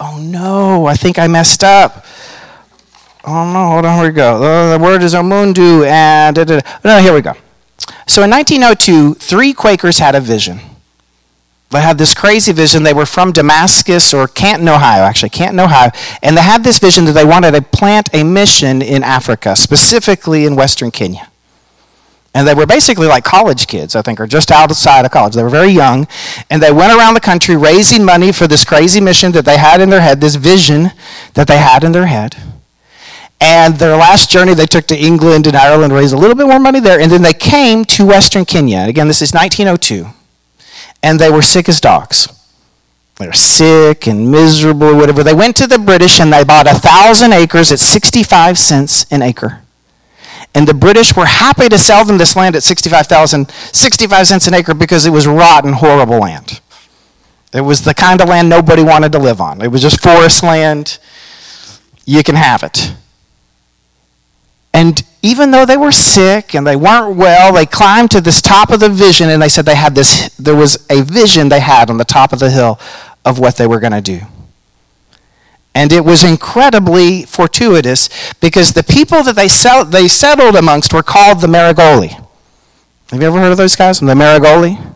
Oh, 0.00 0.18
no. 0.18 0.86
I 0.86 0.94
think 0.94 1.18
I 1.18 1.28
messed 1.28 1.62
up. 1.62 2.04
Oh, 3.24 3.52
no. 3.52 3.68
Hold 3.68 3.84
on. 3.84 3.98
Here 3.98 4.08
we 4.08 4.14
go. 4.14 4.70
The 4.70 4.82
word 4.82 5.02
is 5.02 5.14
omundu 5.14 5.86
and. 5.86 6.34
Da, 6.34 6.44
da, 6.44 6.60
da. 6.60 6.78
No, 6.84 6.98
here 7.00 7.12
we 7.12 7.20
go. 7.20 7.34
So 8.06 8.22
in 8.24 8.30
1902, 8.30 9.14
three 9.14 9.52
Quakers 9.52 9.98
had 9.98 10.14
a 10.14 10.20
vision. 10.20 10.60
They 11.70 11.80
had 11.80 11.98
this 11.98 12.14
crazy 12.14 12.52
vision. 12.52 12.82
They 12.82 12.92
were 12.92 13.06
from 13.06 13.30
Damascus 13.30 14.12
or 14.12 14.26
Canton, 14.26 14.68
Ohio, 14.68 15.04
actually, 15.04 15.30
Canton, 15.30 15.60
Ohio. 15.60 15.92
And 16.20 16.36
they 16.36 16.42
had 16.42 16.64
this 16.64 16.80
vision 16.80 17.04
that 17.04 17.12
they 17.12 17.24
wanted 17.24 17.52
to 17.52 17.62
plant 17.62 18.10
a 18.12 18.24
mission 18.24 18.82
in 18.82 19.04
Africa, 19.04 19.54
specifically 19.54 20.46
in 20.46 20.56
Western 20.56 20.90
Kenya. 20.90 21.29
And 22.32 22.46
they 22.46 22.54
were 22.54 22.66
basically 22.66 23.08
like 23.08 23.24
college 23.24 23.66
kids, 23.66 23.96
I 23.96 24.02
think, 24.02 24.20
or 24.20 24.26
just 24.26 24.52
outside 24.52 25.04
of 25.04 25.10
college. 25.10 25.34
They 25.34 25.42
were 25.42 25.50
very 25.50 25.70
young. 25.70 26.06
And 26.48 26.62
they 26.62 26.70
went 26.70 26.96
around 26.96 27.14
the 27.14 27.20
country 27.20 27.56
raising 27.56 28.04
money 28.04 28.30
for 28.30 28.46
this 28.46 28.64
crazy 28.64 29.00
mission 29.00 29.32
that 29.32 29.44
they 29.44 29.56
had 29.56 29.80
in 29.80 29.90
their 29.90 30.00
head, 30.00 30.20
this 30.20 30.36
vision 30.36 30.92
that 31.34 31.48
they 31.48 31.58
had 31.58 31.82
in 31.82 31.92
their 31.92 32.06
head. 32.06 32.36
And 33.40 33.76
their 33.76 33.96
last 33.96 34.30
journey, 34.30 34.54
they 34.54 34.66
took 34.66 34.86
to 34.88 34.96
England 34.96 35.46
and 35.46 35.56
Ireland, 35.56 35.92
raised 35.92 36.12
a 36.12 36.18
little 36.18 36.36
bit 36.36 36.46
more 36.46 36.60
money 36.60 36.78
there. 36.78 37.00
And 37.00 37.10
then 37.10 37.22
they 37.22 37.32
came 37.32 37.84
to 37.86 38.06
Western 38.06 38.44
Kenya. 38.44 38.84
Again, 38.86 39.08
this 39.08 39.22
is 39.22 39.32
1902 39.32 40.06
and 41.02 41.18
they 41.18 41.30
were 41.30 41.42
sick 41.42 41.68
as 41.68 41.80
dogs. 41.80 42.28
They 43.16 43.26
were 43.26 43.32
sick 43.32 44.06
and 44.06 44.30
miserable 44.30 44.96
whatever. 44.96 45.22
They 45.22 45.34
went 45.34 45.56
to 45.56 45.66
the 45.66 45.78
British 45.78 46.20
and 46.20 46.32
they 46.32 46.44
bought 46.44 46.66
a 46.66 46.74
thousand 46.74 47.32
acres 47.32 47.70
at 47.70 47.78
65 47.78 48.58
cents 48.58 49.04
an 49.10 49.22
acre. 49.22 49.60
And 50.54 50.66
the 50.66 50.74
British 50.74 51.14
were 51.14 51.26
happy 51.26 51.68
to 51.68 51.78
sell 51.78 52.04
them 52.04 52.18
this 52.18 52.34
land 52.34 52.56
at 52.56 52.62
65,000, 52.62 53.50
65 53.50 54.26
cents 54.26 54.46
an 54.48 54.54
acre 54.54 54.74
because 54.74 55.06
it 55.06 55.10
was 55.10 55.26
rotten, 55.26 55.74
horrible 55.74 56.18
land. 56.18 56.60
It 57.52 57.62
was 57.62 57.82
the 57.82 57.94
kind 57.94 58.20
of 58.20 58.28
land 58.28 58.48
nobody 58.48 58.82
wanted 58.82 59.12
to 59.12 59.18
live 59.18 59.40
on. 59.40 59.60
It 59.60 59.68
was 59.68 59.82
just 59.82 60.02
forest 60.02 60.42
land. 60.42 60.98
You 62.04 62.22
can 62.22 62.34
have 62.34 62.62
it. 62.62 62.94
And 64.72 65.02
even 65.22 65.50
though 65.50 65.66
they 65.66 65.76
were 65.76 65.92
sick 65.92 66.54
and 66.54 66.66
they 66.66 66.76
weren't 66.76 67.16
well, 67.16 67.52
they 67.52 67.66
climbed 67.66 68.10
to 68.12 68.20
this 68.20 68.40
top 68.40 68.70
of 68.70 68.80
the 68.80 68.88
vision 68.88 69.28
and 69.28 69.42
they 69.42 69.48
said 69.48 69.66
they 69.66 69.74
had 69.74 69.94
this, 69.94 70.28
there 70.36 70.54
was 70.54 70.86
a 70.88 71.02
vision 71.02 71.48
they 71.48 71.60
had 71.60 71.90
on 71.90 71.98
the 71.98 72.04
top 72.04 72.32
of 72.32 72.38
the 72.38 72.50
hill 72.50 72.78
of 73.24 73.38
what 73.38 73.56
they 73.56 73.66
were 73.66 73.80
going 73.80 73.92
to 73.92 74.00
do. 74.00 74.20
And 75.74 75.92
it 75.92 76.04
was 76.04 76.24
incredibly 76.24 77.24
fortuitous 77.24 78.08
because 78.40 78.72
the 78.72 78.82
people 78.82 79.22
that 79.22 79.36
they, 79.36 79.48
sell, 79.48 79.84
they 79.84 80.08
settled 80.08 80.56
amongst 80.56 80.92
were 80.92 81.02
called 81.02 81.40
the 81.40 81.46
Maragoli. 81.46 82.10
Have 83.10 83.20
you 83.20 83.26
ever 83.28 83.38
heard 83.38 83.52
of 83.52 83.58
those 83.58 83.76
guys? 83.76 84.00
The 84.00 84.14
Maragoli? 84.14 84.94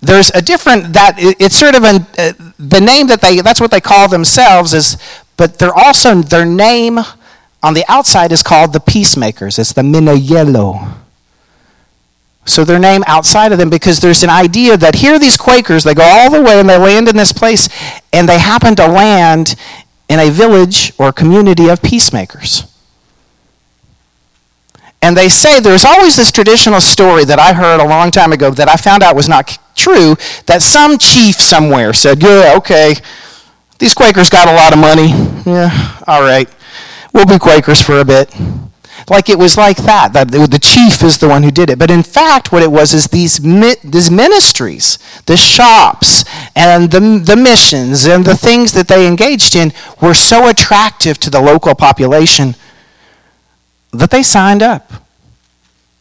There's 0.00 0.30
a 0.30 0.40
different, 0.40 0.94
that 0.94 1.16
it's 1.18 1.56
sort 1.56 1.74
of 1.74 1.84
an, 1.84 2.06
uh, 2.16 2.32
the 2.58 2.80
name 2.80 3.08
that 3.08 3.20
they, 3.20 3.40
that's 3.40 3.60
what 3.60 3.70
they 3.70 3.80
call 3.80 4.08
themselves 4.08 4.72
is, 4.72 4.96
but 5.36 5.58
they're 5.58 5.74
also, 5.74 6.22
their 6.22 6.46
name 6.46 7.00
on 7.62 7.74
the 7.74 7.84
outside 7.88 8.32
is 8.32 8.42
called 8.42 8.72
the 8.72 8.80
peacemakers. 8.80 9.58
It's 9.58 9.72
the 9.72 9.82
Minayelo. 9.82 10.99
So 12.44 12.64
their 12.64 12.78
name 12.78 13.04
outside 13.06 13.52
of 13.52 13.58
them 13.58 13.70
because 13.70 14.00
there's 14.00 14.22
an 14.22 14.30
idea 14.30 14.76
that 14.76 14.96
here 14.96 15.18
these 15.18 15.36
Quakers, 15.36 15.84
they 15.84 15.94
go 15.94 16.02
all 16.02 16.30
the 16.30 16.42
way 16.42 16.58
and 16.58 16.68
they 16.68 16.78
land 16.78 17.08
in 17.08 17.16
this 17.16 17.32
place 17.32 17.68
and 18.12 18.28
they 18.28 18.38
happen 18.38 18.74
to 18.76 18.86
land 18.86 19.54
in 20.08 20.18
a 20.18 20.30
village 20.30 20.92
or 20.98 21.12
community 21.12 21.68
of 21.68 21.82
peacemakers. 21.82 22.64
And 25.02 25.16
they 25.16 25.28
say 25.28 25.60
there's 25.60 25.84
always 25.84 26.16
this 26.16 26.32
traditional 26.32 26.80
story 26.80 27.24
that 27.24 27.38
I 27.38 27.52
heard 27.52 27.80
a 27.80 27.86
long 27.86 28.10
time 28.10 28.32
ago 28.32 28.50
that 28.50 28.68
I 28.68 28.76
found 28.76 29.02
out 29.02 29.16
was 29.16 29.28
not 29.28 29.58
true 29.76 30.16
that 30.46 30.62
some 30.62 30.98
chief 30.98 31.36
somewhere 31.36 31.92
said, 31.92 32.22
Yeah, 32.22 32.54
okay, 32.56 32.94
these 33.78 33.94
Quakers 33.94 34.28
got 34.28 34.48
a 34.48 34.52
lot 34.52 34.72
of 34.72 34.78
money. 34.78 35.08
Yeah, 35.46 36.02
all 36.06 36.22
right 36.22 36.48
we'll 37.12 37.26
be 37.26 37.38
Quakers 37.38 37.82
for 37.82 38.00
a 38.00 38.04
bit. 38.04 38.34
Like 39.08 39.28
it 39.28 39.38
was 39.38 39.56
like 39.56 39.78
that. 39.78 40.12
That 40.12 40.30
the 40.30 40.58
chief 40.60 41.02
is 41.02 41.18
the 41.18 41.28
one 41.28 41.42
who 41.42 41.50
did 41.50 41.70
it. 41.70 41.78
But 41.78 41.90
in 41.90 42.02
fact, 42.02 42.52
what 42.52 42.62
it 42.62 42.70
was 42.70 42.92
is 42.92 43.06
these 43.06 43.38
these 43.38 44.10
ministries, 44.10 44.98
the 45.26 45.36
shops, 45.36 46.24
and 46.54 46.90
the 46.90 47.00
the 47.24 47.36
missions 47.36 48.06
and 48.06 48.24
the 48.24 48.36
things 48.36 48.72
that 48.72 48.88
they 48.88 49.06
engaged 49.06 49.54
in 49.54 49.72
were 50.00 50.14
so 50.14 50.48
attractive 50.48 51.18
to 51.20 51.30
the 51.30 51.40
local 51.40 51.74
population 51.74 52.54
that 53.92 54.10
they 54.10 54.22
signed 54.22 54.62
up. 54.62 54.92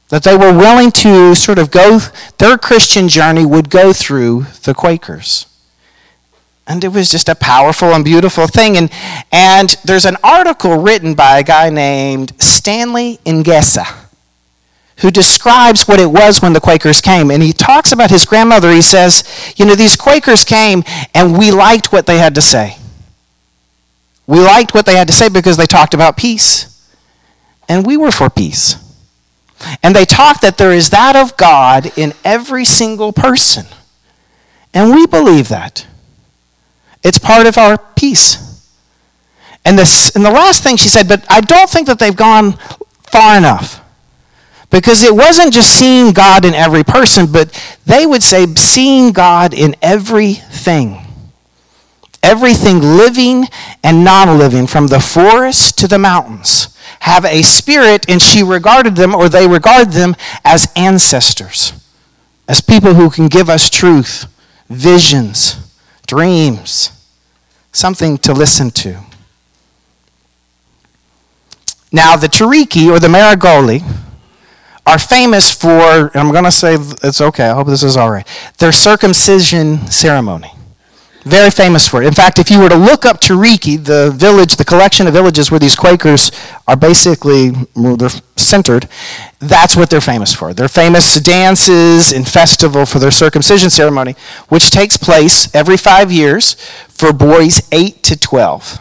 That 0.10 0.24
they 0.24 0.36
were 0.36 0.54
willing 0.54 0.92
to 0.92 1.36
sort 1.36 1.60
of 1.60 1.70
go, 1.70 2.00
their 2.40 2.58
Christian 2.58 3.08
journey 3.08 3.46
would 3.46 3.70
go 3.70 3.94
through 3.94 4.48
the 4.64 4.74
Quakers. 4.74 5.46
And 6.70 6.84
it 6.84 6.90
was 6.90 7.10
just 7.10 7.28
a 7.28 7.36
powerful 7.36 7.90
and 7.90 8.06
beautiful 8.06 8.46
thing. 8.46 8.78
And, 8.78 8.92
and 9.32 9.70
there's 9.84 10.06
an 10.06 10.18
article 10.24 10.78
written 10.78 11.16
by 11.16 11.40
a 11.40 11.44
guy 11.44 11.72
named 11.72 12.40
Stanley 12.40 13.20
Ingesa 13.26 14.06
who 15.00 15.10
describes 15.10 15.88
what 15.88 16.00
it 16.00 16.12
was 16.12 16.42
when 16.42 16.54
the 16.54 16.60
Quakers 16.60 17.02
came. 17.02 17.32
And 17.32 17.42
he 17.42 17.54
talks 17.54 17.92
about 17.92 18.12
his 18.12 18.26
grandmother. 18.26 18.72
He 18.72 18.84
says, 18.84 19.24
You 19.58 19.66
know, 19.66 19.74
these 19.74 19.96
Quakers 19.96 20.46
came 20.46 20.84
and 21.16 21.38
we 21.38 21.50
liked 21.52 21.92
what 21.92 22.06
they 22.06 22.20
had 22.20 22.36
to 22.36 22.42
say. 22.42 22.78
We 24.28 24.40
liked 24.40 24.76
what 24.76 24.86
they 24.86 24.96
had 24.96 25.08
to 25.08 25.14
say 25.14 25.28
because 25.28 25.58
they 25.58 25.66
talked 25.66 25.96
about 25.96 26.18
peace. 26.18 26.88
And 27.68 27.86
we 27.86 27.98
were 27.98 28.12
for 28.12 28.30
peace. 28.30 28.76
And 29.82 29.96
they 29.96 30.06
talked 30.06 30.42
that 30.42 30.60
there 30.60 30.72
is 30.72 30.92
that 30.92 31.16
of 31.16 31.36
God 31.36 31.92
in 31.98 32.14
every 32.24 32.66
single 32.66 33.12
person. 33.12 33.66
And 34.72 34.94
we 34.94 35.08
believe 35.08 35.50
that. 35.50 35.88
It's 37.04 37.20
part 37.20 37.48
of 37.48 37.58
our 37.58 37.78
peace. 37.78 38.46
And, 39.66 39.78
this, 39.78 40.16
and 40.16 40.26
the 40.26 40.32
last 40.32 40.64
thing 40.64 40.78
she 40.78 40.90
said, 40.90 41.08
but 41.08 41.26
I 41.30 41.42
don't 41.42 41.70
think 41.70 41.88
that 41.88 42.00
they've 42.00 42.16
gone 42.16 42.54
far 43.04 43.38
enough. 43.38 43.82
Because 44.70 45.02
it 45.02 45.16
wasn't 45.16 45.54
just 45.54 45.72
seeing 45.72 46.14
God 46.14 46.46
in 46.46 46.54
every 46.54 46.84
person, 46.84 47.32
but 47.32 47.52
they 47.86 48.06
would 48.06 48.22
say 48.22 48.46
seeing 48.56 49.12
God 49.12 49.54
in 49.54 49.76
everything. 49.82 51.06
Everything 52.22 52.80
living 52.80 53.46
and 53.84 54.04
non 54.04 54.38
living, 54.38 54.68
from 54.68 54.88
the 54.88 55.00
forest 55.00 55.78
to 55.80 55.88
the 55.88 55.98
mountains, 55.98 56.78
have 57.00 57.26
a 57.26 57.42
spirit, 57.42 58.08
and 58.10 58.22
she 58.22 58.44
regarded 58.44 58.96
them, 58.96 59.16
or 59.16 59.30
they 59.30 59.48
regard 59.48 59.92
them, 59.94 60.16
as 60.44 60.72
ancestors, 60.76 61.74
as 62.48 62.62
people 62.62 62.94
who 62.94 63.10
can 63.10 63.28
give 63.28 63.50
us 63.50 63.70
truth, 63.70 64.26
visions 64.70 65.69
dreams, 66.10 66.92
something 67.72 68.18
to 68.18 68.34
listen 68.34 68.72
to. 68.72 69.00
Now, 71.92 72.16
the 72.16 72.28
Tiriki 72.28 72.92
or 72.92 73.00
the 73.00 73.08
Maragoli 73.08 73.84
are 74.88 74.98
famous 74.98 75.52
for, 75.52 76.10
I'm 76.18 76.32
going 76.32 76.46
to 76.46 76.52
say 76.52 76.78
it's 77.04 77.22
okay, 77.22 77.50
I 77.50 77.54
hope 77.54 77.68
this 77.68 77.84
is 77.84 77.96
all 77.96 78.10
right, 78.10 78.28
their 78.58 78.72
circumcision 78.72 79.86
ceremony. 79.88 80.52
Very 81.24 81.52
famous 81.52 81.88
for 81.88 82.02
it. 82.02 82.08
In 82.08 82.14
fact, 82.14 82.40
if 82.40 82.50
you 82.50 82.60
were 82.62 82.70
to 82.70 82.78
look 82.78 83.06
up 83.06 83.20
Tiriki, 83.20 83.84
the 83.84 84.12
village, 84.16 84.56
the 84.56 84.64
collection 84.64 85.06
of 85.06 85.14
villages 85.14 85.52
where 85.52 85.60
these 85.60 85.76
Quakers 85.76 86.32
are 86.66 86.78
basically 86.78 87.52
well, 87.76 87.98
they're 87.98 88.10
centered, 88.38 88.88
that's 89.40 89.76
what 89.76 89.90
they're 89.90 90.00
famous 90.00 90.34
for. 90.34 90.54
They're 90.54 90.70
famous 90.70 91.20
dances 91.20 92.14
and 92.14 92.28
festival 92.28 92.86
for 92.86 93.00
their 93.00 93.12
circumcision 93.12 93.70
ceremony, 93.70 94.16
which 94.48 94.72
takes 94.72 94.96
place 94.96 95.54
every 95.54 95.76
five 95.76 96.10
years 96.10 96.54
for 96.88 97.12
boys 97.12 97.62
8 97.72 98.02
to 98.04 98.18
12. 98.18 98.80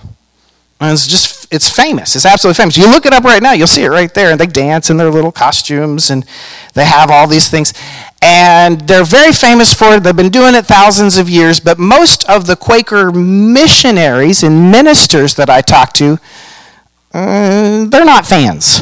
And 0.80 0.92
it's 0.92 1.08
just, 1.08 1.52
it's 1.52 1.68
famous. 1.68 2.14
It's 2.14 2.24
absolutely 2.24 2.56
famous. 2.56 2.76
You 2.76 2.88
look 2.88 3.04
it 3.04 3.12
up 3.12 3.24
right 3.24 3.42
now, 3.42 3.52
you'll 3.52 3.66
see 3.66 3.82
it 3.82 3.88
right 3.88 4.12
there. 4.14 4.30
And 4.30 4.38
they 4.38 4.46
dance 4.46 4.90
in 4.90 4.96
their 4.96 5.10
little 5.10 5.32
costumes 5.32 6.10
and 6.10 6.24
they 6.74 6.84
have 6.84 7.10
all 7.10 7.26
these 7.26 7.50
things. 7.50 7.74
And 8.22 8.80
they're 8.82 9.04
very 9.04 9.32
famous 9.32 9.74
for 9.74 9.96
it. 9.96 10.04
They've 10.04 10.14
been 10.14 10.28
doing 10.28 10.54
it 10.54 10.66
thousands 10.66 11.18
of 11.18 11.28
years. 11.28 11.58
But 11.58 11.78
most 11.78 12.28
of 12.28 12.46
the 12.46 12.54
Quaker 12.54 13.10
missionaries 13.10 14.44
and 14.44 14.70
ministers 14.70 15.34
that 15.34 15.50
I 15.50 15.62
talk 15.62 15.92
to, 15.94 16.18
uh, 17.12 17.86
they're 17.86 18.04
not 18.04 18.24
fans. 18.24 18.80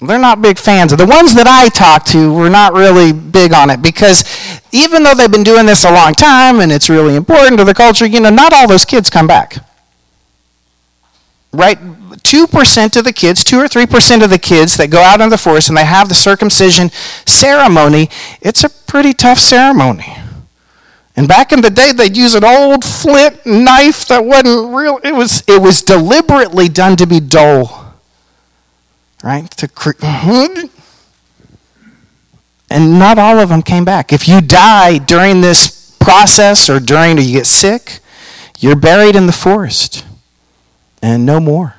They're 0.00 0.18
not 0.18 0.40
big 0.40 0.58
fans. 0.58 0.96
The 0.96 1.06
ones 1.06 1.34
that 1.34 1.46
I 1.46 1.68
talk 1.68 2.04
to 2.06 2.32
were 2.32 2.48
not 2.48 2.72
really 2.72 3.12
big 3.12 3.52
on 3.52 3.68
it 3.70 3.82
because 3.82 4.24
even 4.72 5.02
though 5.02 5.14
they've 5.14 5.30
been 5.30 5.42
doing 5.42 5.66
this 5.66 5.84
a 5.84 5.92
long 5.92 6.14
time 6.14 6.60
and 6.60 6.72
it's 6.72 6.88
really 6.88 7.16
important 7.16 7.58
to 7.58 7.64
the 7.64 7.74
culture, 7.74 8.06
you 8.06 8.18
know, 8.18 8.30
not 8.30 8.52
all 8.52 8.66
those 8.66 8.86
kids 8.86 9.10
come 9.10 9.26
back. 9.26 9.58
Right? 11.52 11.78
2% 11.80 12.96
of 12.96 13.04
the 13.04 13.12
kids, 13.12 13.42
2 13.42 13.58
or 13.58 13.64
3% 13.64 14.22
of 14.22 14.30
the 14.30 14.38
kids 14.38 14.76
that 14.76 14.88
go 14.90 15.00
out 15.00 15.20
in 15.20 15.30
the 15.30 15.38
forest 15.38 15.68
and 15.68 15.76
they 15.76 15.84
have 15.84 16.08
the 16.08 16.14
circumcision 16.14 16.90
ceremony, 17.26 18.08
it's 18.40 18.62
a 18.62 18.68
pretty 18.68 19.12
tough 19.12 19.38
ceremony. 19.38 20.16
And 21.16 21.26
back 21.26 21.52
in 21.52 21.60
the 21.60 21.70
day, 21.70 21.92
they'd 21.92 22.16
use 22.16 22.34
an 22.34 22.44
old 22.44 22.84
flint 22.84 23.44
knife 23.44 24.06
that 24.06 24.24
wasn't 24.24 24.72
real. 24.74 25.00
It 25.02 25.12
was, 25.12 25.42
it 25.48 25.60
was 25.60 25.82
deliberately 25.82 26.68
done 26.68 26.96
to 26.96 27.06
be 27.06 27.18
dull. 27.18 27.94
Right? 29.22 29.50
To 29.50 29.68
cre- 29.68 29.90
and 32.70 32.98
not 32.98 33.18
all 33.18 33.38
of 33.40 33.48
them 33.48 33.62
came 33.62 33.84
back. 33.84 34.12
If 34.12 34.28
you 34.28 34.40
die 34.40 34.98
during 34.98 35.40
this 35.40 35.96
process 35.98 36.70
or 36.70 36.78
during 36.78 37.18
or 37.18 37.22
you 37.22 37.32
get 37.32 37.46
sick, 37.46 37.98
you're 38.60 38.76
buried 38.76 39.16
in 39.16 39.26
the 39.26 39.32
forest 39.32 40.04
and 41.02 41.24
no 41.24 41.40
more. 41.40 41.74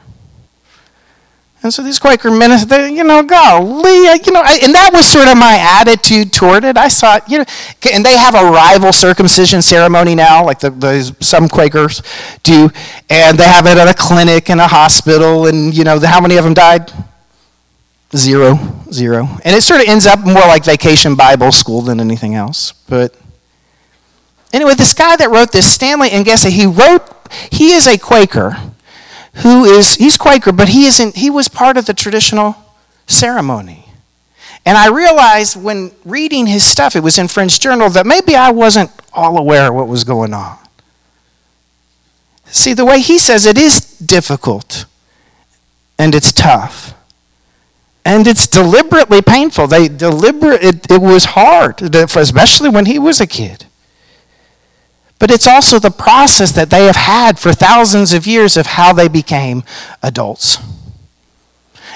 And 1.63 1.71
so 1.71 1.83
these 1.83 1.99
Quaker 1.99 2.31
ministers, 2.31 2.67
they, 2.67 2.91
you 2.91 3.03
know, 3.03 3.21
golly, 3.21 4.05
you 4.25 4.31
know, 4.31 4.41
I, 4.43 4.59
and 4.63 4.73
that 4.73 4.89
was 4.93 5.05
sort 5.05 5.27
of 5.27 5.37
my 5.37 5.57
attitude 5.79 6.33
toward 6.33 6.63
it. 6.63 6.75
I 6.75 6.89
thought, 6.89 7.29
you 7.29 7.37
know, 7.37 7.45
and 7.93 8.03
they 8.03 8.17
have 8.17 8.33
a 8.33 8.49
rival 8.49 8.91
circumcision 8.91 9.61
ceremony 9.61 10.15
now, 10.15 10.43
like 10.43 10.59
the, 10.59 10.71
the 10.71 11.15
some 11.19 11.47
Quakers 11.47 12.01
do, 12.41 12.71
and 13.11 13.37
they 13.37 13.43
have 13.43 13.67
it 13.67 13.77
at 13.77 13.87
a 13.87 13.93
clinic 13.93 14.49
and 14.49 14.59
a 14.59 14.67
hospital, 14.67 15.45
and 15.45 15.77
you 15.77 15.83
know, 15.83 15.99
how 15.99 16.19
many 16.19 16.37
of 16.37 16.43
them 16.43 16.55
died? 16.55 16.91
Zero, 18.15 18.57
zero, 18.91 19.27
and 19.45 19.55
it 19.55 19.61
sort 19.61 19.81
of 19.81 19.87
ends 19.87 20.07
up 20.07 20.19
more 20.19 20.47
like 20.47 20.65
Vacation 20.65 21.15
Bible 21.15 21.51
School 21.51 21.81
than 21.81 21.99
anything 21.99 22.33
else. 22.33 22.71
But 22.89 23.15
anyway, 24.51 24.73
this 24.73 24.95
guy 24.95 25.15
that 25.15 25.29
wrote 25.29 25.51
this, 25.51 25.67
Stanley 25.67 26.09
and 26.09 26.25
Engese, 26.25 26.49
he 26.49 26.65
wrote, 26.65 27.03
he 27.51 27.71
is 27.71 27.87
a 27.87 27.99
Quaker 27.99 28.57
who 29.35 29.65
is, 29.65 29.95
he's 29.95 30.17
Quaker, 30.17 30.51
but 30.51 30.69
he 30.69 30.85
isn't, 30.85 31.15
he 31.15 31.29
was 31.29 31.47
part 31.47 31.77
of 31.77 31.85
the 31.85 31.93
traditional 31.93 32.55
ceremony. 33.07 33.85
And 34.65 34.77
I 34.77 34.89
realized 34.89 35.61
when 35.61 35.91
reading 36.05 36.45
his 36.45 36.63
stuff, 36.63 36.95
it 36.95 36.99
was 36.99 37.17
in 37.17 37.27
Friends 37.27 37.57
Journal, 37.57 37.89
that 37.91 38.05
maybe 38.05 38.35
I 38.35 38.51
wasn't 38.51 38.91
all 39.13 39.37
aware 39.37 39.69
of 39.69 39.75
what 39.75 39.87
was 39.87 40.03
going 40.03 40.33
on. 40.33 40.57
See, 42.45 42.73
the 42.73 42.85
way 42.85 42.99
he 42.99 43.17
says 43.17 43.45
it 43.45 43.57
is 43.57 43.79
difficult 43.97 44.85
and 45.97 46.13
it's 46.13 46.31
tough. 46.31 46.93
And 48.03 48.27
it's 48.27 48.47
deliberately 48.47 49.21
painful. 49.21 49.67
They 49.67 49.87
deliberate 49.87 50.63
it, 50.63 50.91
it 50.91 51.01
was 51.01 51.25
hard, 51.25 51.81
especially 51.95 52.69
when 52.69 52.87
he 52.87 52.99
was 52.99 53.21
a 53.21 53.27
kid 53.27 53.65
but 55.21 55.29
it's 55.29 55.45
also 55.45 55.77
the 55.77 55.91
process 55.91 56.51
that 56.53 56.71
they 56.71 56.85
have 56.85 56.95
had 56.95 57.37
for 57.37 57.53
thousands 57.53 58.11
of 58.11 58.25
years 58.25 58.57
of 58.57 58.65
how 58.65 58.91
they 58.91 59.07
became 59.07 59.63
adults. 60.01 60.57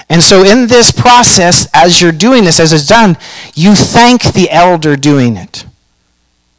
And 0.08 0.22
so, 0.22 0.44
in 0.44 0.68
this 0.68 0.92
process, 0.92 1.66
as 1.74 2.00
you're 2.00 2.12
doing 2.12 2.44
this, 2.44 2.60
as 2.60 2.72
it's 2.72 2.86
done, 2.86 3.18
you 3.56 3.74
thank 3.74 4.22
the 4.22 4.48
elder 4.48 4.94
doing 4.94 5.36
it. 5.36 5.66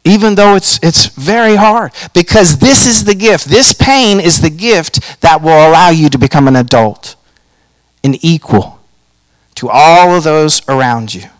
Even 0.04 0.34
though 0.34 0.56
it's, 0.56 0.78
it's 0.82 1.06
very 1.06 1.56
hard. 1.56 1.92
Because 2.12 2.58
this 2.58 2.84
is 2.84 3.04
the 3.04 3.14
gift. 3.14 3.46
This 3.46 3.72
pain 3.72 4.20
is 4.20 4.42
the 4.42 4.50
gift 4.50 5.22
that 5.22 5.40
will 5.40 5.70
allow 5.70 5.88
you 5.88 6.10
to 6.10 6.18
become 6.18 6.46
an 6.46 6.56
adult, 6.56 7.16
an 8.04 8.14
equal 8.20 8.78
to 9.54 9.70
all 9.70 10.14
of 10.14 10.24
those 10.24 10.60
around 10.68 11.14
you. 11.14 11.30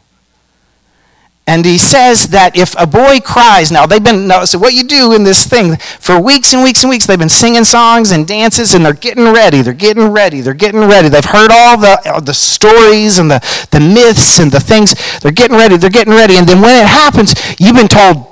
And 1.48 1.64
he 1.64 1.78
says 1.78 2.28
that 2.28 2.58
if 2.58 2.74
a 2.78 2.86
boy 2.86 3.20
cries, 3.20 3.72
now 3.72 3.86
they've 3.86 4.04
been, 4.04 4.30
so 4.44 4.58
what 4.58 4.74
you 4.74 4.84
do 4.84 5.14
in 5.14 5.24
this 5.24 5.46
thing, 5.46 5.78
for 5.78 6.20
weeks 6.20 6.52
and 6.52 6.62
weeks 6.62 6.82
and 6.82 6.90
weeks, 6.90 7.06
they've 7.06 7.18
been 7.18 7.30
singing 7.30 7.64
songs 7.64 8.10
and 8.10 8.28
dances 8.28 8.74
and 8.74 8.84
they're 8.84 8.92
getting 8.92 9.24
ready, 9.32 9.62
they're 9.62 9.72
getting 9.72 10.08
ready, 10.08 10.42
they're 10.42 10.52
getting 10.52 10.82
ready. 10.82 11.08
They've 11.08 11.24
heard 11.24 11.50
all 11.50 11.78
the, 11.78 12.20
the 12.22 12.34
stories 12.34 13.18
and 13.18 13.30
the, 13.30 13.40
the 13.70 13.80
myths 13.80 14.38
and 14.38 14.52
the 14.52 14.60
things. 14.60 14.92
They're 15.20 15.32
getting 15.32 15.56
ready, 15.56 15.78
they're 15.78 15.88
getting 15.88 16.12
ready. 16.12 16.36
And 16.36 16.46
then 16.46 16.60
when 16.60 16.84
it 16.84 16.86
happens, 16.86 17.32
you've 17.58 17.76
been 17.76 17.88
told, 17.88 18.26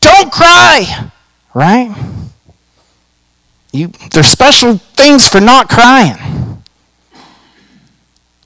don't 0.00 0.30
cry, 0.30 1.10
right? 1.54 1.96
You, 3.72 3.88
there's 4.12 4.28
special 4.28 4.76
things 4.76 5.26
for 5.26 5.40
not 5.40 5.70
crying. 5.70 6.18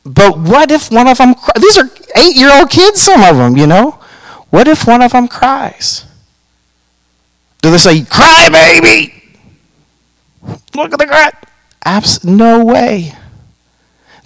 But 0.04 0.38
what 0.38 0.70
if 0.70 0.92
one 0.92 1.08
of 1.08 1.18
them, 1.18 1.34
these 1.60 1.76
are 1.76 1.90
eight 2.16 2.36
year 2.36 2.52
old 2.52 2.70
kids, 2.70 3.00
some 3.00 3.22
of 3.22 3.36
them, 3.36 3.56
you 3.56 3.66
know? 3.66 3.98
What 4.50 4.68
if 4.68 4.86
one 4.86 5.02
of 5.02 5.12
them 5.12 5.28
cries? 5.28 6.04
Do 7.62 7.70
they 7.70 7.78
say, 7.78 8.04
cry, 8.04 8.48
baby? 8.50 9.14
Look 10.74 10.92
at 10.92 10.98
the 10.98 11.06
cry. 11.06 11.30
Abs- 11.84 12.24
no 12.24 12.64
way. 12.64 13.14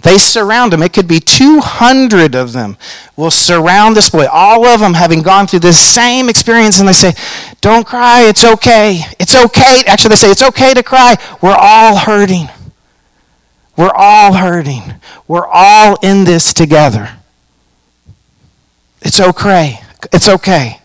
They 0.01 0.17
surround 0.17 0.73
him. 0.73 0.81
It 0.81 0.93
could 0.93 1.07
be 1.07 1.19
200 1.19 2.33
of 2.33 2.53
them 2.53 2.77
will 3.17 3.31
surround 3.31 3.97
this 3.97 4.09
boy, 4.09 4.27
all 4.31 4.65
of 4.65 4.79
them 4.79 4.93
having 4.93 5.21
gone 5.21 5.45
through 5.45 5.59
this 5.59 5.79
same 5.79 6.29
experience, 6.29 6.79
and 6.79 6.87
they 6.87 6.93
say, 6.93 7.13
Don't 7.59 7.85
cry, 7.85 8.21
it's 8.23 8.45
okay. 8.45 9.01
It's 9.19 9.35
okay. 9.35 9.83
Actually, 9.87 10.09
they 10.09 10.15
say, 10.15 10.31
It's 10.31 10.43
okay 10.43 10.73
to 10.73 10.83
cry. 10.83 11.17
We're 11.41 11.57
all 11.59 11.97
hurting. 11.97 12.47
We're 13.75 13.93
all 13.93 14.33
hurting. 14.33 14.83
We're 15.27 15.47
all 15.47 15.97
in 16.01 16.23
this 16.23 16.53
together. 16.53 17.18
It's 19.01 19.19
okay. 19.19 19.79
It's 20.11 20.29
okay. 20.29 20.79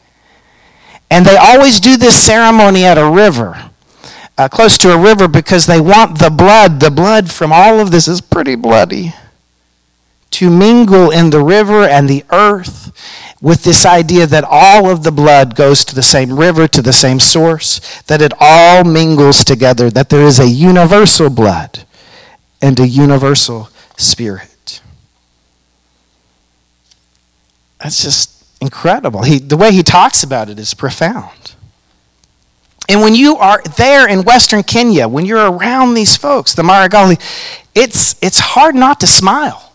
And 1.10 1.24
they 1.24 1.36
always 1.36 1.80
do 1.80 1.96
this 1.96 2.16
ceremony 2.16 2.84
at 2.84 2.98
a 2.98 3.08
river, 3.08 3.70
uh, 4.36 4.48
close 4.48 4.78
to 4.78 4.92
a 4.92 4.98
river, 4.98 5.28
because 5.28 5.66
they 5.66 5.80
want 5.80 6.18
the 6.18 6.30
blood, 6.30 6.80
the 6.80 6.90
blood 6.90 7.30
from 7.30 7.52
all 7.52 7.78
of 7.80 7.90
this 7.90 8.08
is 8.08 8.20
pretty 8.20 8.56
bloody, 8.56 9.14
to 10.30 10.50
mingle 10.50 11.10
in 11.10 11.30
the 11.30 11.42
river 11.42 11.84
and 11.84 12.08
the 12.08 12.24
earth 12.30 12.92
with 13.40 13.62
this 13.62 13.84
idea 13.84 14.26
that 14.26 14.44
all 14.48 14.90
of 14.90 15.04
the 15.04 15.12
blood 15.12 15.54
goes 15.54 15.84
to 15.84 15.94
the 15.94 16.02
same 16.02 16.36
river, 16.36 16.66
to 16.66 16.82
the 16.82 16.92
same 16.92 17.20
source, 17.20 18.02
that 18.06 18.22
it 18.22 18.32
all 18.40 18.82
mingles 18.82 19.44
together, 19.44 19.90
that 19.90 20.08
there 20.08 20.24
is 20.24 20.40
a 20.40 20.48
universal 20.48 21.30
blood 21.30 21.84
and 22.62 22.80
a 22.80 22.88
universal 22.88 23.68
spirit. 23.96 24.53
That's 27.80 28.02
just 28.02 28.44
incredible. 28.60 29.22
He, 29.22 29.38
the 29.38 29.56
way 29.56 29.72
he 29.72 29.82
talks 29.82 30.22
about 30.22 30.48
it 30.48 30.58
is 30.58 30.74
profound. 30.74 31.54
And 32.88 33.00
when 33.00 33.14
you 33.14 33.36
are 33.36 33.62
there 33.76 34.08
in 34.08 34.24
Western 34.24 34.62
Kenya, 34.62 35.08
when 35.08 35.24
you're 35.24 35.50
around 35.50 35.94
these 35.94 36.16
folks, 36.16 36.54
the 36.54 36.62
Maragoli, 36.62 37.20
it's, 37.74 38.14
it's 38.22 38.38
hard 38.38 38.74
not 38.74 39.00
to 39.00 39.06
smile. 39.06 39.72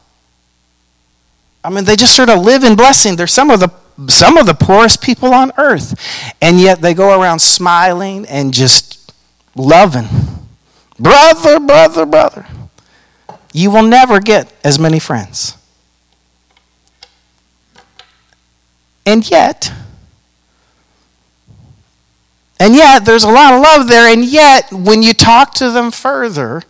I 1.63 1.69
mean, 1.69 1.85
they 1.85 1.95
just 1.95 2.15
sort 2.15 2.29
of 2.29 2.39
live 2.39 2.63
in 2.63 2.75
blessing. 2.75 3.15
They're 3.15 3.27
some 3.27 3.49
of 3.49 3.59
the 3.59 3.69
some 4.07 4.37
of 4.37 4.45
the 4.45 4.53
poorest 4.53 5.01
people 5.01 5.33
on 5.33 5.51
earth, 5.57 6.33
and 6.41 6.57
yet 6.57 6.79
they 6.79 6.93
go 6.93 7.21
around 7.21 7.39
smiling 7.39 8.25
and 8.27 8.53
just 8.53 9.13
loving, 9.57 10.07
brother, 10.97 11.59
brother, 11.59 12.05
brother 12.05 12.45
you 13.53 13.71
will 13.71 13.83
never 13.83 14.19
get 14.19 14.51
as 14.63 14.79
many 14.79 14.99
friends. 14.99 15.55
And 19.09 19.27
yet, 19.31 19.73
and 22.59 22.75
yet, 22.75 23.05
there's 23.05 23.23
a 23.23 23.31
lot 23.31 23.55
of 23.55 23.61
love 23.61 23.87
there. 23.87 24.07
And 24.13 24.23
yet, 24.23 24.71
when 24.71 25.01
you 25.01 25.15
talk 25.15 25.55
to 25.55 25.71
them 25.71 25.89
further, 25.89 26.61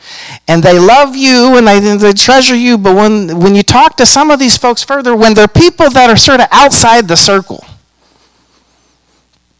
and 0.47 0.63
they 0.63 0.79
love 0.79 1.17
you 1.17 1.57
and 1.57 1.67
they, 1.67 1.97
they 1.97 2.13
treasure 2.13 2.55
you, 2.55 2.77
but 2.77 2.95
when, 2.95 3.39
when 3.39 3.55
you 3.55 3.63
talk 3.63 3.97
to 3.97 4.05
some 4.05 4.31
of 4.31 4.39
these 4.39 4.55
folks 4.55 4.81
further, 4.83 5.17
when 5.17 5.33
they're 5.33 5.49
people 5.49 5.89
that 5.89 6.09
are 6.09 6.15
sort 6.15 6.39
of 6.39 6.47
outside 6.51 7.09
the 7.09 7.17
circle, 7.17 7.65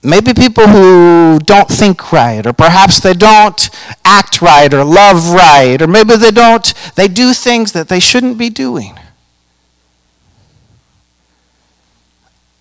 maybe 0.02 0.34
people 0.34 0.68
who 0.68 1.38
don't 1.44 1.68
think 1.68 2.14
right 2.14 2.48
or 2.48 2.54
perhaps 2.54 3.02
they 3.02 3.14
don't 3.14 3.70
act 4.06 4.42
right 4.42 4.74
or 4.74 4.86
love 4.86 5.34
right 5.34 5.82
or 5.82 5.88
maybe 5.88 6.16
they 6.16 6.32
don't 6.32 6.74
they 6.96 7.10
do 7.10 7.34
things 7.34 7.74
that 7.74 7.90
they 7.90 8.00
shouldn't 8.00 8.38
be 8.38 8.50
doing 8.50 8.98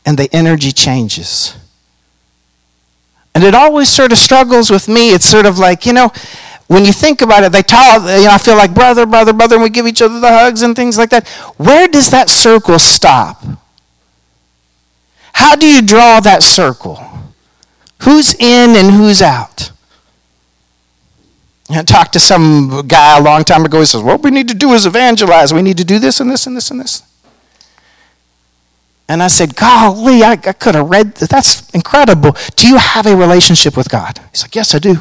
and 0.08 0.18
the 0.18 0.28
energy 0.32 0.72
changes 0.72 1.54
and 3.34 3.44
it 3.44 3.54
always 3.54 3.88
sort 3.88 4.10
of 4.12 4.18
struggles 4.18 4.70
with 4.70 4.88
me 4.88 5.10
it's 5.10 5.26
sort 5.26 5.44
of 5.44 5.58
like 5.58 5.84
you 5.84 5.92
know 5.92 6.10
when 6.68 6.84
you 6.84 6.92
think 6.92 7.20
about 7.20 7.44
it 7.44 7.52
they 7.52 7.62
talk 7.62 8.00
you 8.02 8.24
know 8.24 8.30
i 8.30 8.38
feel 8.38 8.56
like 8.56 8.72
brother 8.72 9.04
brother 9.04 9.32
brother 9.32 9.56
and 9.56 9.62
we 9.62 9.68
give 9.68 9.86
each 9.86 10.00
other 10.00 10.18
the 10.18 10.28
hugs 10.28 10.62
and 10.62 10.74
things 10.74 10.96
like 10.96 11.10
that 11.10 11.28
where 11.58 11.86
does 11.86 12.10
that 12.10 12.30
circle 12.30 12.78
stop 12.78 13.44
how 15.34 15.54
do 15.54 15.68
you 15.68 15.82
draw 15.82 16.18
that 16.20 16.42
circle 16.42 16.98
Who's 18.02 18.34
in 18.34 18.76
and 18.76 18.92
who's 18.94 19.20
out? 19.20 19.72
I 21.70 21.82
talked 21.82 22.14
to 22.14 22.20
some 22.20 22.86
guy 22.86 23.18
a 23.18 23.22
long 23.22 23.44
time 23.44 23.64
ago. 23.64 23.80
He 23.80 23.86
says, 23.86 24.02
What 24.02 24.22
we 24.22 24.30
need 24.30 24.48
to 24.48 24.54
do 24.54 24.72
is 24.72 24.86
evangelize. 24.86 25.52
We 25.52 25.62
need 25.62 25.76
to 25.78 25.84
do 25.84 25.98
this 25.98 26.20
and 26.20 26.30
this 26.30 26.46
and 26.46 26.56
this 26.56 26.70
and 26.70 26.80
this. 26.80 27.02
And 29.08 29.22
I 29.22 29.28
said, 29.28 29.56
Golly, 29.56 30.22
I, 30.22 30.32
I 30.32 30.52
could 30.52 30.74
have 30.74 30.90
read 30.90 31.14
that. 31.16 31.30
That's 31.30 31.68
incredible. 31.70 32.36
Do 32.56 32.68
you 32.68 32.76
have 32.76 33.06
a 33.06 33.16
relationship 33.16 33.76
with 33.76 33.88
God? 33.88 34.20
He's 34.30 34.42
like, 34.42 34.54
Yes, 34.54 34.74
I 34.74 34.78
do. 34.78 34.96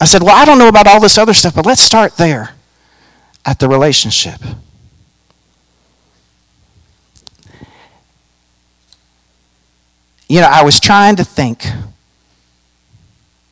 I 0.00 0.04
said, 0.04 0.22
Well, 0.22 0.36
I 0.36 0.44
don't 0.44 0.58
know 0.58 0.68
about 0.68 0.86
all 0.86 1.00
this 1.00 1.18
other 1.18 1.34
stuff, 1.34 1.56
but 1.56 1.66
let's 1.66 1.82
start 1.82 2.16
there 2.16 2.54
at 3.44 3.58
the 3.58 3.68
relationship. 3.68 4.40
You 10.28 10.42
know, 10.42 10.48
I 10.48 10.62
was 10.62 10.78
trying 10.78 11.16
to 11.16 11.24
think 11.24 11.64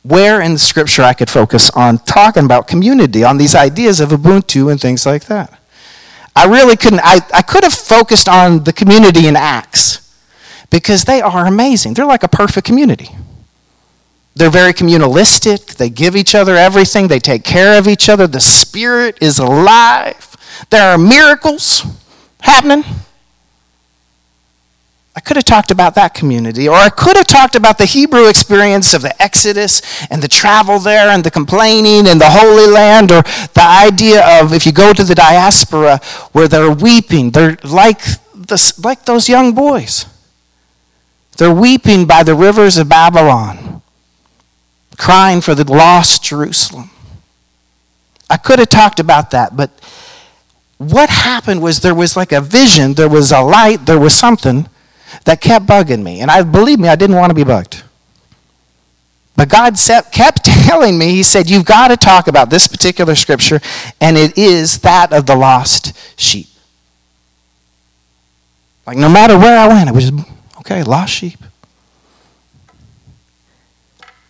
where 0.03 0.41
in 0.41 0.53
the 0.53 0.59
scripture 0.59 1.03
I 1.03 1.13
could 1.13 1.29
focus 1.29 1.69
on 1.71 1.97
talking 1.99 2.45
about 2.45 2.67
community, 2.67 3.23
on 3.25 3.37
these 3.37 3.55
ideas 3.55 3.99
of 3.99 4.09
Ubuntu 4.09 4.71
and 4.71 4.79
things 4.79 5.05
like 5.05 5.25
that. 5.25 5.59
I 6.37 6.45
really 6.45 6.77
couldn't, 6.77 6.99
I, 7.03 7.19
I 7.33 7.41
could 7.41 7.63
have 7.63 7.73
focused 7.73 8.29
on 8.29 8.63
the 8.63 8.71
community 8.71 9.27
in 9.27 9.35
Acts 9.35 10.07
because 10.69 11.05
they 11.05 11.19
are 11.19 11.47
amazing. 11.47 11.95
They're 11.95 12.05
like 12.05 12.21
a 12.21 12.27
perfect 12.27 12.67
community. 12.67 13.09
They're 14.35 14.51
very 14.51 14.71
communalistic. 14.71 15.77
They 15.77 15.89
give 15.89 16.15
each 16.15 16.35
other 16.35 16.55
everything. 16.55 17.07
They 17.07 17.17
take 17.17 17.43
care 17.43 17.79
of 17.79 17.87
each 17.87 18.07
other. 18.07 18.27
The 18.27 18.39
Spirit 18.39 19.17
is 19.19 19.39
alive. 19.39 20.37
There 20.69 20.87
are 20.91 20.99
miracles 20.99 21.83
happening. 22.41 22.83
I 25.17 25.19
could 25.19 25.35
have 25.35 25.45
talked 25.45 25.71
about 25.71 25.95
that 25.95 26.13
community, 26.13 26.69
or 26.69 26.75
I 26.75 26.89
could 26.89 27.17
have 27.17 27.25
talked 27.25 27.55
about 27.55 27.79
the 27.79 27.85
Hebrew 27.85 28.29
experience 28.29 28.93
of 28.93 29.01
the 29.01 29.19
Exodus 29.19 29.81
and 30.11 30.21
the 30.21 30.27
travel 30.27 30.77
there 30.77 31.09
and 31.09 31.23
the 31.23 31.31
complaining 31.31 32.05
and 32.05 32.21
the 32.21 32.29
Holy 32.29 32.71
Land, 32.71 33.11
or 33.11 33.23
the 33.23 33.63
idea 33.63 34.21
of 34.39 34.53
if 34.53 34.67
you 34.67 34.71
go 34.71 34.93
to 34.93 35.03
the 35.03 35.15
diaspora 35.15 35.99
where 36.33 36.47
they're 36.47 36.69
weeping, 36.69 37.31
they're 37.31 37.57
like, 37.63 37.99
the, 38.35 38.75
like 38.83 39.05
those 39.05 39.27
young 39.27 39.55
boys. 39.55 40.05
They're 41.37 41.51
weeping 41.51 42.05
by 42.05 42.21
the 42.21 42.35
rivers 42.35 42.77
of 42.77 42.87
Babylon, 42.87 43.81
crying 44.99 45.41
for 45.41 45.55
the 45.55 45.63
lost 45.63 46.25
Jerusalem. 46.25 46.91
I 48.29 48.37
could 48.37 48.59
have 48.59 48.69
talked 48.69 48.99
about 48.99 49.31
that, 49.31 49.57
but 49.57 49.71
what 50.77 51.09
happened 51.09 51.63
was 51.63 51.79
there 51.79 51.95
was 51.95 52.15
like 52.15 52.31
a 52.31 52.39
vision, 52.39 52.93
there 52.93 53.09
was 53.09 53.31
a 53.31 53.41
light, 53.41 53.87
there 53.87 53.97
was 53.97 54.13
something 54.13 54.69
that 55.25 55.41
kept 55.41 55.65
bugging 55.65 56.03
me. 56.03 56.21
And 56.21 56.29
I 56.31 56.43
believe 56.43 56.79
me, 56.79 56.87
I 56.87 56.95
didn't 56.95 57.15
want 57.15 57.29
to 57.29 57.35
be 57.35 57.43
bugged. 57.43 57.83
But 59.35 59.49
God 59.49 59.75
kept 60.11 60.43
telling 60.45 60.97
me, 60.97 61.11
He 61.11 61.23
said, 61.23 61.49
You've 61.49 61.65
got 61.65 61.89
to 61.89 61.97
talk 61.97 62.27
about 62.27 62.49
this 62.49 62.67
particular 62.67 63.15
scripture, 63.15 63.61
and 64.01 64.17
it 64.17 64.37
is 64.37 64.79
that 64.79 65.13
of 65.13 65.25
the 65.25 65.35
lost 65.35 65.93
sheep. 66.19 66.47
Like, 68.85 68.97
no 68.97 69.09
matter 69.09 69.37
where 69.37 69.57
I 69.57 69.67
went, 69.67 69.89
it 69.89 69.93
was 69.93 70.11
okay, 70.59 70.81
lost 70.83 71.13
sheep. 71.13 71.39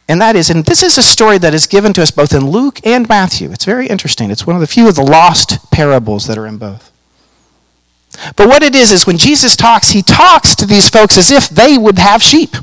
And 0.09 0.21
that 0.21 0.35
is, 0.35 0.49
and 0.49 0.65
this 0.65 0.83
is 0.83 0.97
a 0.97 1.03
story 1.03 1.37
that 1.37 1.53
is 1.53 1.67
given 1.67 1.93
to 1.93 2.01
us 2.01 2.11
both 2.11 2.33
in 2.33 2.49
Luke 2.49 2.79
and 2.85 3.07
Matthew. 3.09 3.51
It's 3.51 3.65
very 3.65 3.87
interesting. 3.87 4.31
It's 4.31 4.47
one 4.47 4.55
of 4.55 4.61
the 4.61 4.67
few 4.67 4.87
of 4.87 4.95
the 4.95 5.03
lost 5.03 5.69
parables 5.69 6.27
that 6.27 6.37
are 6.37 6.47
in 6.47 6.57
both. 6.57 6.91
But 8.35 8.47
what 8.47 8.63
it 8.63 8.75
is, 8.75 8.91
is 8.91 9.05
when 9.05 9.17
Jesus 9.17 9.55
talks, 9.55 9.89
he 9.89 10.01
talks 10.01 10.55
to 10.55 10.65
these 10.65 10.89
folks 10.89 11.17
as 11.17 11.31
if 11.31 11.49
they 11.49 11.77
would 11.77 11.99
have 11.99 12.21
sheep. 12.21 12.55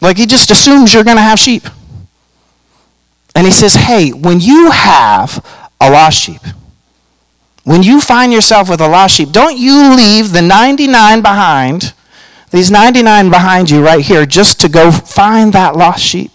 Like 0.00 0.16
he 0.16 0.26
just 0.26 0.50
assumes 0.50 0.94
you're 0.94 1.04
going 1.04 1.16
to 1.16 1.22
have 1.22 1.38
sheep. 1.38 1.64
And 3.34 3.46
he 3.46 3.52
says, 3.52 3.74
hey, 3.74 4.10
when 4.10 4.40
you 4.40 4.70
have 4.70 5.44
a 5.80 5.90
lost 5.90 6.20
sheep, 6.20 6.40
when 7.64 7.82
you 7.82 8.00
find 8.00 8.32
yourself 8.32 8.68
with 8.68 8.80
a 8.80 8.88
lost 8.88 9.14
sheep, 9.16 9.30
don't 9.30 9.56
you 9.56 9.94
leave 9.94 10.32
the 10.32 10.42
99 10.42 11.22
behind, 11.22 11.92
these 12.50 12.70
99 12.70 13.30
behind 13.30 13.70
you 13.70 13.84
right 13.84 14.04
here, 14.04 14.26
just 14.26 14.60
to 14.60 14.68
go 14.68 14.90
find 14.90 15.52
that 15.52 15.76
lost 15.76 16.02
sheep. 16.02 16.32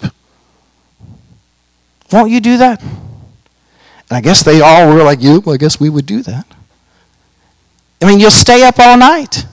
Won't 2.12 2.32
you 2.32 2.39
do 2.39 2.58
that? 2.58 2.82
And 2.82 4.12
I 4.12 4.21
guess 4.21 4.43
they 4.43 4.62
all 4.62 4.93
were 4.93 5.04
like, 5.04 5.21
you, 5.21 5.41
well, 5.41 5.56
I 5.56 5.58
guess 5.58 5.80
we 5.80 5.89
would 5.89 6.06
do 6.06 6.21
that. 6.21 6.45
I 8.01 8.05
mean, 8.05 8.19
you'll 8.19 8.31
stay 8.31 8.63
up 8.63 8.79
all 8.79 8.97
night. 8.97 9.45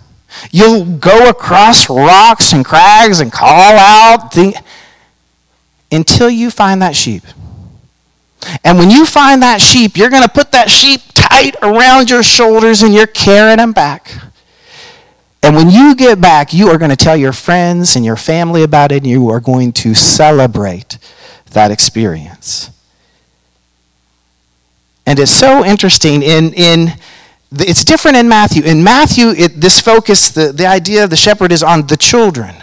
You'll 0.50 0.84
go 0.84 1.28
across 1.28 1.88
rocks 1.88 2.52
and 2.52 2.64
crags 2.64 3.20
and 3.20 3.30
call 3.32 3.76
out 3.76 4.36
until 5.90 6.30
you 6.30 6.50
find 6.50 6.82
that 6.82 6.96
sheep. 6.96 7.22
And 8.64 8.78
when 8.78 8.90
you 8.90 9.06
find 9.06 9.42
that 9.42 9.60
sheep, 9.60 9.96
you're 9.96 10.10
going 10.10 10.22
to 10.22 10.28
put 10.28 10.50
that 10.52 10.70
sheep 10.70 11.00
tight 11.14 11.54
around 11.62 12.10
your 12.10 12.22
shoulders 12.22 12.82
and 12.82 12.92
you're 12.92 13.06
carrying 13.06 13.58
them 13.58 13.72
back. 13.72 14.12
And 15.42 15.56
when 15.56 15.70
you 15.70 15.94
get 15.94 16.20
back, 16.20 16.52
you 16.52 16.68
are 16.68 16.78
going 16.78 16.90
to 16.90 16.96
tell 16.96 17.16
your 17.16 17.32
friends 17.32 17.96
and 17.96 18.04
your 18.04 18.16
family 18.16 18.62
about 18.62 18.92
it, 18.92 18.98
and 18.98 19.06
you 19.06 19.28
are 19.28 19.40
going 19.40 19.72
to 19.72 19.92
celebrate 19.92 20.98
that 21.50 21.70
experience. 21.70 22.70
And 25.04 25.18
it's 25.18 25.32
so 25.32 25.64
interesting 25.64 26.22
in, 26.22 26.54
in 26.54 26.92
it's 27.60 27.84
different 27.84 28.16
in 28.16 28.28
Matthew. 28.28 28.62
In 28.62 28.82
Matthew, 28.82 29.28
it, 29.28 29.60
this 29.60 29.80
focus, 29.80 30.30
the, 30.30 30.52
the 30.52 30.66
idea 30.66 31.04
of 31.04 31.10
the 31.10 31.16
shepherd 31.16 31.52
is 31.52 31.62
on 31.62 31.86
the 31.86 31.96
children 31.96 32.54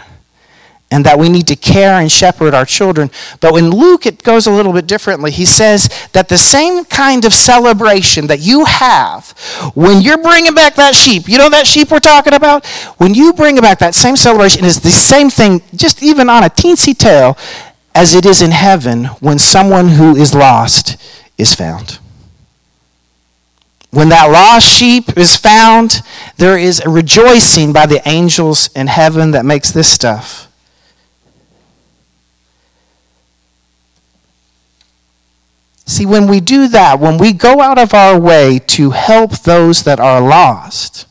and 0.90 1.06
that 1.06 1.18
we 1.18 1.28
need 1.28 1.46
to 1.46 1.56
care 1.56 2.00
and 2.00 2.10
shepherd 2.10 2.52
our 2.52 2.64
children. 2.64 3.10
But 3.40 3.54
in 3.56 3.70
Luke, 3.70 4.06
it 4.06 4.22
goes 4.22 4.46
a 4.46 4.50
little 4.50 4.72
bit 4.72 4.86
differently. 4.86 5.30
He 5.30 5.46
says 5.46 5.88
that 6.12 6.28
the 6.28 6.38
same 6.38 6.84
kind 6.84 7.24
of 7.24 7.32
celebration 7.32 8.26
that 8.26 8.40
you 8.40 8.64
have 8.64 9.30
when 9.74 10.02
you're 10.02 10.18
bringing 10.18 10.54
back 10.54 10.74
that 10.74 10.96
sheep, 10.96 11.28
you 11.28 11.38
know 11.38 11.50
that 11.50 11.66
sheep 11.66 11.90
we're 11.90 12.00
talking 12.00 12.34
about? 12.34 12.66
When 12.98 13.14
you 13.14 13.32
bring 13.32 13.56
back 13.60 13.78
that 13.78 13.94
same 13.94 14.16
celebration 14.16 14.64
is 14.64 14.80
the 14.80 14.90
same 14.90 15.30
thing, 15.30 15.62
just 15.74 16.02
even 16.02 16.28
on 16.28 16.42
a 16.42 16.48
teensy 16.48 16.96
tail, 16.96 17.38
as 17.94 18.14
it 18.14 18.26
is 18.26 18.42
in 18.42 18.50
heaven 18.50 19.04
when 19.20 19.38
someone 19.38 19.88
who 19.88 20.16
is 20.16 20.34
lost 20.34 20.96
is 21.38 21.54
found. 21.54 21.98
When 23.90 24.08
that 24.10 24.30
lost 24.30 24.66
sheep 24.66 25.16
is 25.16 25.36
found, 25.36 26.02
there 26.36 26.56
is 26.56 26.80
a 26.80 26.88
rejoicing 26.88 27.72
by 27.72 27.86
the 27.86 28.06
angels 28.08 28.70
in 28.74 28.86
heaven 28.86 29.32
that 29.32 29.44
makes 29.44 29.72
this 29.72 29.88
stuff. 29.88 30.46
See, 35.86 36.06
when 36.06 36.28
we 36.28 36.38
do 36.38 36.68
that, 36.68 37.00
when 37.00 37.18
we 37.18 37.32
go 37.32 37.60
out 37.60 37.76
of 37.76 37.92
our 37.92 38.18
way 38.18 38.60
to 38.68 38.90
help 38.90 39.40
those 39.40 39.82
that 39.82 39.98
are 39.98 40.20
lost, 40.20 41.06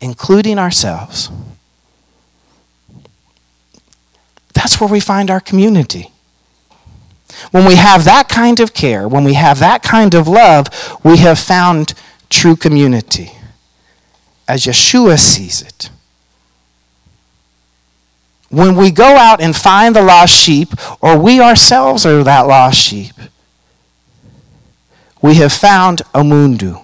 including 0.00 0.58
ourselves, 0.58 1.30
that's 4.52 4.80
where 4.80 4.90
we 4.90 4.98
find 4.98 5.30
our 5.30 5.38
community. 5.38 6.10
When 7.50 7.64
we 7.64 7.76
have 7.76 8.04
that 8.04 8.28
kind 8.28 8.60
of 8.60 8.74
care, 8.74 9.08
when 9.08 9.24
we 9.24 9.34
have 9.34 9.58
that 9.58 9.82
kind 9.82 10.14
of 10.14 10.28
love, 10.28 10.66
we 11.02 11.18
have 11.18 11.38
found 11.38 11.94
true 12.28 12.54
community 12.56 13.32
as 14.46 14.64
Yeshua 14.64 15.18
sees 15.18 15.62
it. 15.62 15.90
When 18.50 18.74
we 18.74 18.90
go 18.90 19.16
out 19.16 19.40
and 19.40 19.54
find 19.54 19.94
the 19.94 20.02
lost 20.02 20.32
sheep, 20.32 20.70
or 21.00 21.16
we 21.16 21.40
ourselves 21.40 22.04
are 22.04 22.24
that 22.24 22.46
lost 22.48 22.80
sheep, 22.80 23.14
we 25.22 25.34
have 25.34 25.52
found 25.52 26.02
Umundu. 26.14 26.82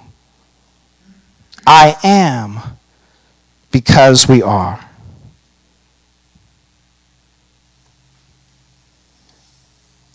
I 1.66 1.96
am 2.04 2.60
because 3.72 4.28
we 4.28 4.42
are. 4.42 4.85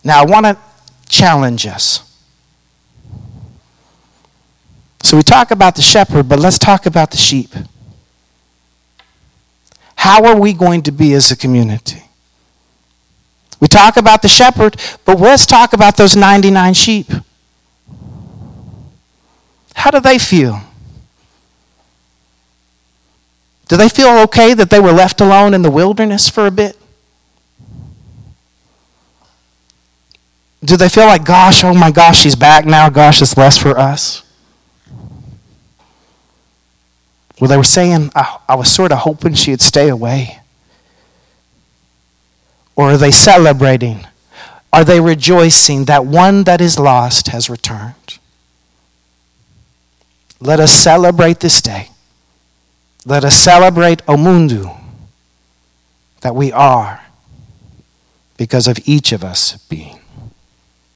Now, 0.04 0.22
I 0.22 0.26
want 0.26 0.46
to 0.46 0.58
challenge 1.08 1.68
us. 1.68 2.08
So, 5.04 5.18
we 5.18 5.24
talk 5.24 5.52
about 5.52 5.76
the 5.76 5.82
shepherd, 5.82 6.30
but 6.30 6.40
let's 6.40 6.58
talk 6.58 6.86
about 6.86 7.12
the 7.12 7.18
sheep. 7.18 7.54
How 9.96 10.26
are 10.26 10.40
we 10.40 10.54
going 10.54 10.82
to 10.84 10.92
be 10.92 11.14
as 11.14 11.32
a 11.32 11.36
community? 11.36 12.04
We 13.60 13.68
talk 13.68 13.98
about 13.98 14.24
the 14.24 14.28
shepherd, 14.28 14.76
but 15.06 15.20
let's 15.20 15.46
talk 15.46 15.74
about 15.74 15.96
those 15.96 16.16
99 16.16 16.74
sheep. 16.74 17.12
How 19.76 19.92
do 19.92 20.00
they 20.00 20.18
feel? 20.18 20.62
Do 23.68 23.78
they 23.78 23.90
feel 23.90 24.18
okay 24.24 24.56
that 24.56 24.72
they 24.72 24.80
were 24.80 24.92
left 24.92 25.22
alone 25.22 25.54
in 25.54 25.62
the 25.62 25.72
wilderness 25.72 26.28
for 26.28 26.48
a 26.48 26.52
bit? 26.52 26.81
Do 30.64 30.78
they 30.78 30.90
feel 30.90 31.06
like, 31.06 31.26
gosh, 31.26 31.64
oh 31.64 31.74
my 31.74 31.90
gosh, 31.92 32.20
she's 32.20 32.36
back 32.36 32.66
now, 32.66 32.90
gosh, 32.90 33.22
it's 33.22 33.36
less 33.36 33.58
for 33.58 33.78
us? 33.78 34.24
Well, 37.40 37.48
they 37.50 37.58
were 37.58 37.64
saying, 37.64 38.12
I, 38.14 38.38
I 38.48 38.56
was 38.56 38.70
sort 38.70 38.92
of 38.92 39.00
hoping 39.00 39.34
she'd 39.34 39.62
stay 39.62 39.90
away. 39.90 40.40
Or 42.76 42.92
are 42.92 42.98
they 42.98 43.10
celebrating? 43.10 44.06
Are 44.72 44.84
they 44.84 45.02
rejoicing 45.02 45.86
that 45.86 46.06
one 46.06 46.44
that 46.44 46.62
is 46.62 46.78
lost 46.78 47.30
has 47.30 47.50
returned? 47.50 48.20
Let 50.40 50.60
us 50.60 50.72
celebrate 50.72 51.40
this 51.40 51.62
day 51.62 51.90
Let 53.06 53.24
us 53.24 53.36
celebrate 53.36 54.06
Omundu, 54.06 54.76
that 56.22 56.36
we 56.36 56.52
are, 56.52 57.02
because 58.38 58.68
of 58.68 58.78
each 58.86 59.12
of 59.12 59.24
us 59.24 59.58
being. 59.70 60.01